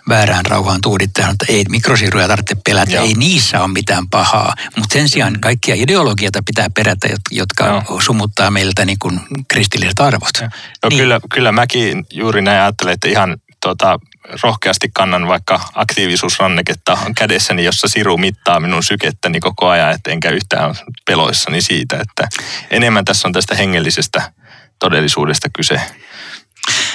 väärään 0.08 0.46
rauhaan 0.46 0.80
tuudittanut, 0.80 1.30
että 1.30 1.52
ei 1.52 1.64
mikrosiruja 1.68 2.28
tarvitse 2.28 2.56
pelätä, 2.64 2.92
Joo. 2.92 3.04
ei 3.04 3.14
niissä 3.14 3.60
ole 3.60 3.68
mitään 3.68 4.08
pahaa. 4.08 4.54
Mutta 4.76 4.92
sen 4.92 5.08
sijaan 5.08 5.32
mm. 5.32 5.40
kaikkia 5.40 5.74
ideologioita 5.74 6.42
pitää 6.46 6.70
perätä, 6.74 7.08
jotka 7.30 7.66
Joo. 7.66 8.00
sumuttaa 8.00 8.50
meiltä 8.50 8.84
niin 8.84 8.98
kuin 8.98 9.20
kristilliset 9.48 10.00
arvot. 10.00 10.40
No 10.82 10.88
niin. 10.88 10.98
kyllä, 10.98 11.20
kyllä 11.34 11.52
mäkin 11.52 12.06
juuri 12.10 12.42
näin 12.42 12.60
ajattelen, 12.60 12.94
että 12.94 13.08
ihan 13.08 13.36
tota, 13.60 13.98
rohkeasti 14.42 14.90
kannan 14.94 15.28
vaikka 15.28 15.60
aktiivisuusranneketta 15.74 16.98
kädessäni, 17.16 17.64
jossa 17.64 17.88
siru 17.88 18.16
mittaa 18.16 18.60
minun 18.60 18.82
sykettäni 18.82 19.40
koko 19.40 19.68
ajan, 19.68 19.90
että 19.90 20.10
enkä 20.10 20.30
yhtään 20.30 20.74
peloissani 21.06 21.62
siitä, 21.62 21.96
että 21.96 22.28
enemmän 22.70 23.04
tässä 23.04 23.28
on 23.28 23.32
tästä 23.32 23.54
hengellisestä 23.54 24.32
todellisuudesta 24.78 25.48
kyse. 25.52 25.80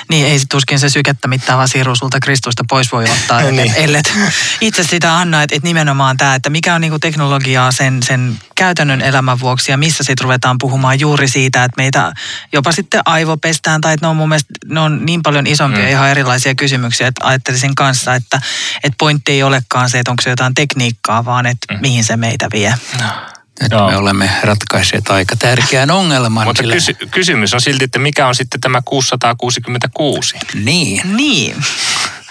Niin, 0.09 0.25
ei 0.25 0.39
tuskin 0.49 0.79
se 0.79 0.89
sykettä 0.89 1.27
mittaava 1.27 1.67
siru 1.67 1.95
sulta 1.95 2.19
Kristusta 2.19 2.63
pois 2.69 2.91
voi 2.91 3.03
ottaa, 3.03 3.41
niin. 3.51 3.73
ellet 3.75 4.13
itse 4.61 4.83
sitä 4.83 5.17
anna, 5.17 5.43
että, 5.43 5.55
että 5.55 5.67
nimenomaan 5.67 6.17
tämä, 6.17 6.35
että 6.35 6.49
mikä 6.49 6.75
on 6.75 6.81
niinku 6.81 6.99
teknologiaa 6.99 7.71
sen, 7.71 8.03
sen 8.03 8.39
käytännön 8.55 9.01
elämän 9.01 9.39
vuoksi 9.39 9.71
ja 9.71 9.77
missä 9.77 10.03
sitten 10.03 10.23
ruvetaan 10.23 10.57
puhumaan 10.57 10.99
juuri 10.99 11.27
siitä, 11.27 11.63
että 11.63 11.77
meitä 11.77 12.13
jopa 12.53 12.71
sitten 12.71 13.01
aivopestään 13.05 13.81
tai 13.81 13.93
että 13.93 14.05
ne 14.05 14.09
on 14.09 14.15
mun 14.15 14.29
mielestä 14.29 14.53
ne 14.65 14.79
on 14.79 15.05
niin 15.05 15.23
paljon 15.23 15.47
isompia 15.47 15.83
mm. 15.83 15.89
ihan 15.89 16.09
erilaisia 16.09 16.55
kysymyksiä, 16.55 17.07
että 17.07 17.27
ajattelisin 17.27 17.75
kanssa, 17.75 18.15
että, 18.15 18.41
että 18.83 18.95
pointti 18.97 19.31
ei 19.31 19.43
olekaan 19.43 19.89
se, 19.89 19.99
että 19.99 20.11
onko 20.11 20.21
se 20.21 20.29
jotain 20.29 20.53
tekniikkaa, 20.53 21.25
vaan 21.25 21.45
että 21.45 21.73
mm. 21.73 21.81
mihin 21.81 22.03
se 22.03 22.17
meitä 22.17 22.47
vie. 22.53 22.75
No. 22.99 23.34
Nyt 23.61 23.71
Joo. 23.71 23.89
me 23.89 23.97
olemme 23.97 24.29
ratkaisseet 24.43 25.09
aika 25.09 25.35
tärkeän 25.35 25.91
ongelman. 25.91 26.47
Mutta 26.47 26.61
sillä... 26.61 26.73
kysy- 26.73 27.07
kysymys 27.11 27.53
on 27.53 27.61
silti, 27.61 27.85
että 27.85 27.99
mikä 27.99 28.27
on 28.27 28.35
sitten 28.35 28.61
tämä 28.61 28.81
666? 28.85 30.35
Niin. 30.53 31.01
Niin. 31.17 31.55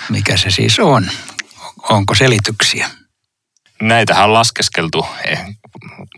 Mikä 0.09 0.37
se 0.37 0.51
siis 0.51 0.79
on? 0.79 1.11
Onko 1.91 2.15
selityksiä? 2.15 2.91
Näitähän 3.83 4.25
on 4.25 4.33
laskeskeltu 4.33 5.07
eh, 5.25 5.45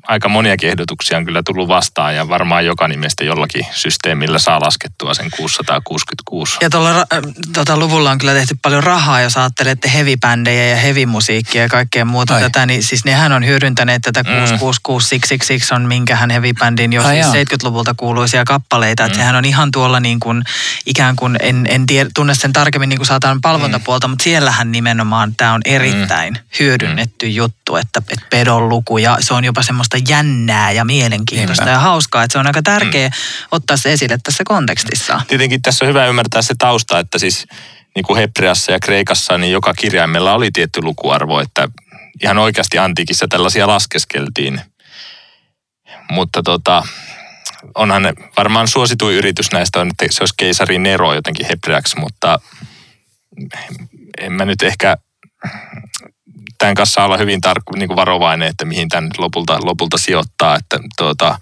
aika 0.08 0.28
moniakin 0.28 0.68
ehdotuksia 0.68 1.18
on 1.18 1.24
kyllä 1.24 1.42
tullut 1.46 1.68
vastaan 1.68 2.16
ja 2.16 2.28
varmaan 2.28 2.66
joka 2.66 2.88
nimestä 2.88 3.24
jollakin 3.24 3.66
systeemillä 3.70 4.38
saa 4.38 4.60
laskettua 4.60 5.14
sen 5.14 5.30
666. 5.36 6.56
Ja 6.60 6.70
tuolla 6.70 6.90
äh, 6.90 7.06
tota, 7.52 7.76
luvulla 7.76 8.10
on 8.10 8.18
kyllä 8.18 8.32
tehty 8.32 8.56
paljon 8.62 8.84
rahaa, 8.84 9.20
jos 9.20 9.36
ajattelette 9.36 9.92
heavy-bändejä 9.94 10.66
ja 10.70 10.76
heavy-musiikkia 10.76 11.62
ja 11.62 11.68
kaikkea 11.68 12.04
muuta 12.04 12.34
Ai. 12.34 12.40
tätä, 12.40 12.66
niin 12.66 12.82
siis 12.82 13.04
nehän 13.04 13.32
on 13.32 13.46
hyödyntäneet 13.46 14.02
tätä 14.02 14.22
mm. 14.22 14.58
666 14.58 15.74
on 15.74 15.82
minkähän 15.82 16.30
heavy-bändin 16.30 16.92
jo 16.92 17.02
siis 17.02 17.26
70-luvulta 17.26 17.94
kuuluisia 17.96 18.44
kappaleita, 18.44 19.02
mm. 19.02 19.06
että 19.06 19.18
sehän 19.18 19.36
on 19.36 19.44
ihan 19.44 19.70
tuolla 19.70 20.00
niin 20.00 20.20
kuin, 20.20 20.42
ikään 20.86 21.16
kuin, 21.16 21.36
en, 21.40 21.66
en 21.70 21.86
tiedä, 21.86 22.10
tunne 22.14 22.34
sen 22.34 22.52
tarkemmin 22.52 22.88
niin 22.88 22.98
kuin 22.98 23.06
saatan 23.06 23.40
palvontapuolta, 23.40 24.08
mm. 24.08 24.10
mutta 24.10 24.22
siellähän 24.22 24.72
nimenomaan 24.72 25.34
tämä 25.36 25.52
on 25.52 25.60
erittäin 25.64 26.34
mm. 26.34 26.40
hyödynnetty 26.60 27.26
mm. 27.26 27.32
juttu, 27.32 27.76
että, 27.76 28.02
että 28.10 28.26
pedon 28.30 28.68
luku 28.68 28.98
ja 28.98 29.16
se 29.20 29.34
on 29.34 29.44
jopa 29.46 29.62
semmoista 29.62 29.96
jännää 30.08 30.72
ja 30.72 30.84
mielenkiintoista 30.84 31.64
Niinpä. 31.64 31.76
ja 31.76 31.78
hauskaa, 31.78 32.22
että 32.22 32.32
se 32.32 32.38
on 32.38 32.46
aika 32.46 32.62
tärkeä 32.62 33.08
mm. 33.08 33.14
ottaa 33.52 33.76
se 33.76 33.92
esille 33.92 34.18
tässä 34.22 34.44
kontekstissa. 34.46 35.20
Tietenkin 35.28 35.62
tässä 35.62 35.84
on 35.84 35.88
hyvä 35.88 36.06
ymmärtää 36.06 36.42
se 36.42 36.54
tausta, 36.58 36.98
että 36.98 37.18
siis 37.18 37.46
niin 37.94 38.04
kuin 38.04 38.18
Hebreassa 38.18 38.72
ja 38.72 38.78
Kreikassa, 38.80 39.38
niin 39.38 39.52
joka 39.52 39.74
kirjaimella 39.74 40.34
oli 40.34 40.50
tietty 40.50 40.82
lukuarvo, 40.82 41.40
että 41.40 41.68
ihan 42.22 42.38
oikeasti 42.38 42.78
antiikissa 42.78 43.26
tällaisia 43.28 43.66
laskeskeltiin. 43.66 44.60
Mutta 46.10 46.42
tota, 46.42 46.82
onhan 47.74 48.02
ne, 48.02 48.12
varmaan 48.36 48.68
suosituin 48.68 49.16
yritys 49.16 49.52
näistä 49.52 49.80
on, 49.80 49.88
että 49.88 50.06
se 50.10 50.22
olisi 50.22 50.34
keisari 50.36 50.78
Nero 50.78 51.14
jotenkin 51.14 51.46
hebreaksi, 51.46 52.00
mutta 52.00 52.40
en 54.20 54.32
mä 54.32 54.44
nyt 54.44 54.62
ehkä 54.62 54.96
tämän 56.58 56.74
kanssa 56.74 57.04
olla 57.04 57.16
hyvin 57.16 57.40
tarkku, 57.40 57.76
niin 57.76 57.88
kuin 57.88 57.96
varovainen, 57.96 58.48
että 58.48 58.64
mihin 58.64 58.88
tämän 58.88 59.10
lopulta, 59.18 59.58
lopulta 59.62 59.98
sijoittaa, 59.98 60.56
että 60.56 60.78
tuota, 60.96 61.38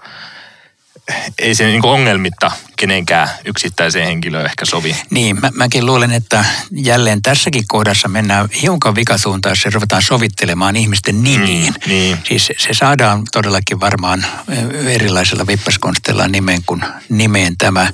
ei 1.39 1.55
se 1.55 1.67
niin 1.67 1.87
ongelmitta 1.87 2.51
kenenkään 2.77 3.29
yksittäiseen 3.45 4.07
henkilöön 4.07 4.47
ehkä 4.47 4.65
sovi. 4.65 4.97
Niin, 5.11 5.41
mä, 5.41 5.51
mäkin 5.55 5.87
luulen, 5.87 6.13
että 6.13 6.45
jälleen 6.71 7.23
tässäkin 7.23 7.65
kohdassa 7.69 8.09
mennään 8.09 8.49
hiukan 8.63 8.95
vikasuuntaan, 8.95 9.51
jos 9.51 9.63
se 9.63 9.71
ruvetaan 9.71 10.03
sovittelemaan 10.03 10.77
ihmisten 10.77 11.23
nimiin. 11.23 11.73
Mm, 11.73 11.91
niin. 11.91 12.19
Siis 12.29 12.53
se 12.59 12.75
saadaan 12.75 13.23
todellakin 13.33 13.81
varmaan 13.81 14.27
erilaisilla 14.87 15.47
vippaskonsteilla 15.47 16.29
nimeen 16.29 16.63
kuin 16.67 16.85
nimeen 17.09 17.57
tämä. 17.59 17.93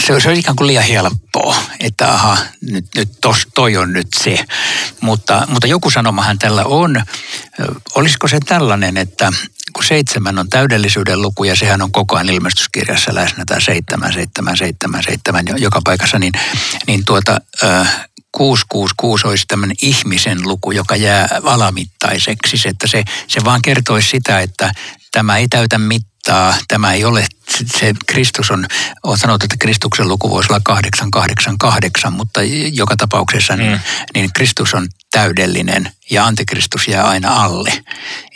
Se, 0.00 0.20
se 0.20 0.28
on 0.28 0.36
ikään 0.36 0.56
kuin 0.56 0.66
liian 0.66 0.84
helppoa, 0.84 1.43
että 1.84 2.12
aha, 2.12 2.38
nyt, 2.60 2.86
nyt 2.96 3.08
tos, 3.20 3.46
toi 3.54 3.76
on 3.76 3.92
nyt 3.92 4.06
se. 4.22 4.44
Mutta, 5.00 5.46
mutta 5.50 5.66
joku 5.66 5.90
sanomahan 5.90 6.38
tällä 6.38 6.64
on. 6.64 7.02
Olisiko 7.94 8.28
se 8.28 8.38
tällainen, 8.46 8.96
että 8.96 9.32
kun 9.72 9.84
seitsemän 9.84 10.38
on 10.38 10.48
täydellisyyden 10.48 11.22
luku 11.22 11.44
ja 11.44 11.56
sehän 11.56 11.82
on 11.82 11.92
koko 11.92 12.16
ajan 12.16 12.30
ilmestyskirjassa 12.30 13.14
läsnä, 13.14 13.44
tämä 13.46 13.60
seitsemän, 13.60 14.12
seitsemän, 14.12 14.56
seitsemän, 14.56 15.02
seitsemän 15.02 15.44
joka 15.56 15.80
paikassa, 15.84 16.18
niin, 16.18 16.32
niin 16.86 17.04
tuota, 17.04 17.40
äh, 17.64 18.06
666 18.32 19.26
olisi 19.26 19.44
tämmöinen 19.48 19.76
ihmisen 19.82 20.38
luku, 20.42 20.70
joka 20.70 20.96
jää 20.96 21.28
alamittaiseksi. 21.44 22.68
Että 22.68 22.86
se, 22.86 23.04
se 23.28 23.44
vaan 23.44 23.62
kertoisi 23.62 24.08
sitä, 24.08 24.40
että 24.40 24.72
tämä 25.12 25.36
ei 25.36 25.48
täytä 25.48 25.78
mittaa, 26.28 26.54
tämä 26.68 26.92
ei 26.92 27.04
ole, 27.04 27.26
se 27.66 27.92
Kristus 28.06 28.50
on, 28.50 28.66
on 29.02 29.18
sanottu, 29.18 29.44
että 29.44 29.56
Kristuksen 29.58 30.08
luku 30.08 30.30
voisi 30.30 30.52
olla 30.52 30.60
888, 30.64 32.12
mutta 32.12 32.40
joka 32.72 32.96
tapauksessa 32.96 33.56
niin, 33.56 33.72
mm. 33.72 33.80
niin 34.14 34.32
Kristus 34.32 34.74
on 34.74 34.88
täydellinen 35.10 35.90
ja 36.10 36.26
antikristus 36.26 36.88
jää 36.88 37.04
aina 37.04 37.44
alle. 37.44 37.72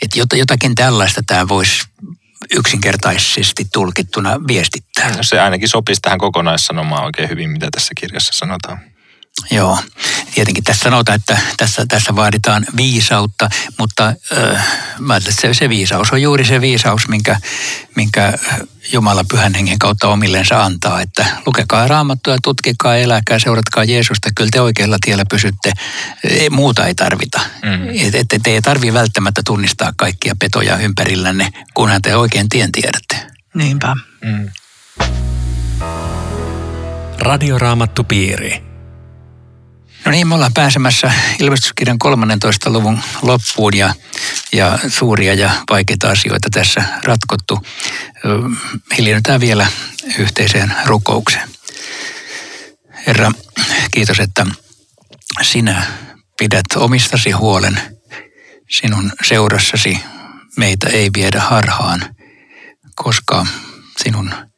Että 0.01 0.19
jotakin 0.35 0.75
tällaista 0.75 1.21
tämä 1.27 1.47
voisi 1.47 1.83
yksinkertaisesti 2.55 3.67
tulkittuna 3.73 4.37
viestittää. 4.47 5.15
No 5.15 5.23
se 5.23 5.39
ainakin 5.39 5.69
sopisi 5.69 6.01
tähän 6.01 6.19
kokonaissanomaan 6.19 7.05
oikein 7.05 7.29
hyvin, 7.29 7.49
mitä 7.49 7.67
tässä 7.71 7.91
kirjassa 7.97 8.33
sanotaan. 8.33 8.79
Joo, 9.51 9.79
tietenkin 10.35 10.63
tässä 10.63 10.83
sanotaan, 10.83 11.15
että 11.15 11.37
tässä, 11.57 11.85
tässä 11.85 12.15
vaaditaan 12.15 12.65
viisautta, 12.77 13.49
mutta 13.77 14.07
äh, 14.07 14.67
mä 14.99 15.15
että 15.15 15.31
se, 15.41 15.53
se 15.53 15.69
viisaus 15.69 16.11
on 16.11 16.21
juuri 16.21 16.45
se 16.45 16.61
viisaus, 16.61 17.07
minkä, 17.07 17.39
minkä 17.95 18.33
Jumala 18.91 19.23
pyhän 19.23 19.53
hengen 19.53 19.79
kautta 19.79 20.07
omillensa 20.07 20.63
antaa. 20.63 21.01
Että 21.01 21.25
lukekaa 21.45 21.87
raamattua, 21.87 22.37
tutkikaa, 22.43 22.95
eläkää, 22.95 23.39
seuratkaa 23.39 23.83
Jeesusta. 23.83 24.29
Kyllä 24.35 24.49
te 24.53 24.61
oikealla 24.61 24.97
tiellä 25.05 25.23
pysytte. 25.29 25.71
Ei, 26.23 26.49
muuta 26.49 26.85
ei 26.85 26.95
tarvita. 26.95 27.39
Mm. 27.63 27.89
Et, 27.89 28.15
et, 28.15 28.41
te 28.43 28.51
ei 28.51 28.61
tarvitse 28.61 28.93
välttämättä 28.93 29.41
tunnistaa 29.45 29.93
kaikkia 29.97 30.35
petoja 30.39 30.77
ympärillänne, 30.77 31.49
kunhan 31.73 32.01
te 32.01 32.15
oikein 32.15 32.49
tien 32.49 32.71
tiedätte. 32.71 33.27
Niinpä. 33.53 33.95
Mm. 34.21 34.49
Radioraamattu 37.19 38.03
piiri. 38.03 38.68
No 40.05 40.11
niin, 40.11 40.27
me 40.27 40.35
ollaan 40.35 40.53
pääsemässä 40.53 41.11
ilmestyskirjan 41.39 41.99
13. 41.99 42.69
luvun 42.69 42.99
loppuun 43.21 43.77
ja, 43.77 43.93
ja 44.51 44.79
suuria 44.87 45.33
ja 45.33 45.51
vaikeita 45.69 46.09
asioita 46.09 46.47
tässä 46.51 46.83
ratkottu. 47.03 47.59
Hiljennytään 48.97 49.39
vielä 49.39 49.67
yhteiseen 50.19 50.73
rukoukseen. 50.85 51.49
Herra, 53.07 53.31
kiitos, 53.91 54.19
että 54.19 54.45
sinä 55.41 55.85
pidät 56.39 56.65
omistasi 56.75 57.31
huolen. 57.31 57.81
Sinun 58.69 59.11
seurassasi 59.25 59.99
meitä 60.57 60.89
ei 60.89 61.09
viedä 61.15 61.41
harhaan, 61.41 62.15
koska 62.95 63.45
sinun 64.03 64.48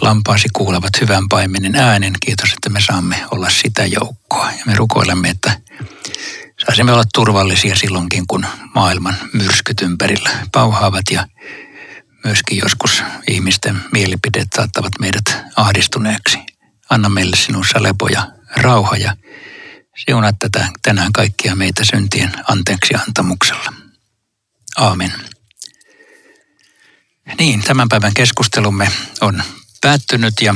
lampaasi 0.00 0.48
kuulevat 0.52 1.00
hyvän 1.00 1.28
paimenen 1.28 1.76
äänen. 1.76 2.12
Kiitos, 2.20 2.52
että 2.52 2.70
me 2.70 2.80
saamme 2.80 3.24
olla 3.30 3.50
sitä 3.50 3.86
joukkoa. 3.86 4.50
Ja 4.52 4.64
me 4.66 4.74
rukoilemme, 4.74 5.30
että 5.30 5.60
saisimme 6.66 6.92
olla 6.92 7.04
turvallisia 7.14 7.76
silloinkin, 7.76 8.26
kun 8.26 8.46
maailman 8.74 9.16
myrskyt 9.32 9.80
ympärillä 9.80 10.30
pauhaavat 10.52 11.04
ja 11.10 11.28
myöskin 12.24 12.58
joskus 12.58 13.02
ihmisten 13.28 13.80
mielipideet 13.92 14.48
saattavat 14.56 14.92
meidät 15.00 15.36
ahdistuneeksi. 15.56 16.38
Anna 16.90 17.08
meille 17.08 17.36
sinussa 17.36 17.82
lepo 17.82 18.08
ja 18.08 18.28
rauha 18.56 18.96
ja 18.96 19.16
siunaa 20.06 20.32
tätä 20.38 20.68
tänään 20.82 21.12
kaikkia 21.12 21.56
meitä 21.56 21.84
syntien 21.84 22.32
anteeksi 22.48 22.94
antamuksella. 22.94 23.72
Aamen. 24.76 25.12
Niin, 27.38 27.62
tämän 27.62 27.88
päivän 27.88 28.14
keskustelumme 28.14 28.88
on 29.20 29.42
päättynyt 29.80 30.34
ja 30.42 30.54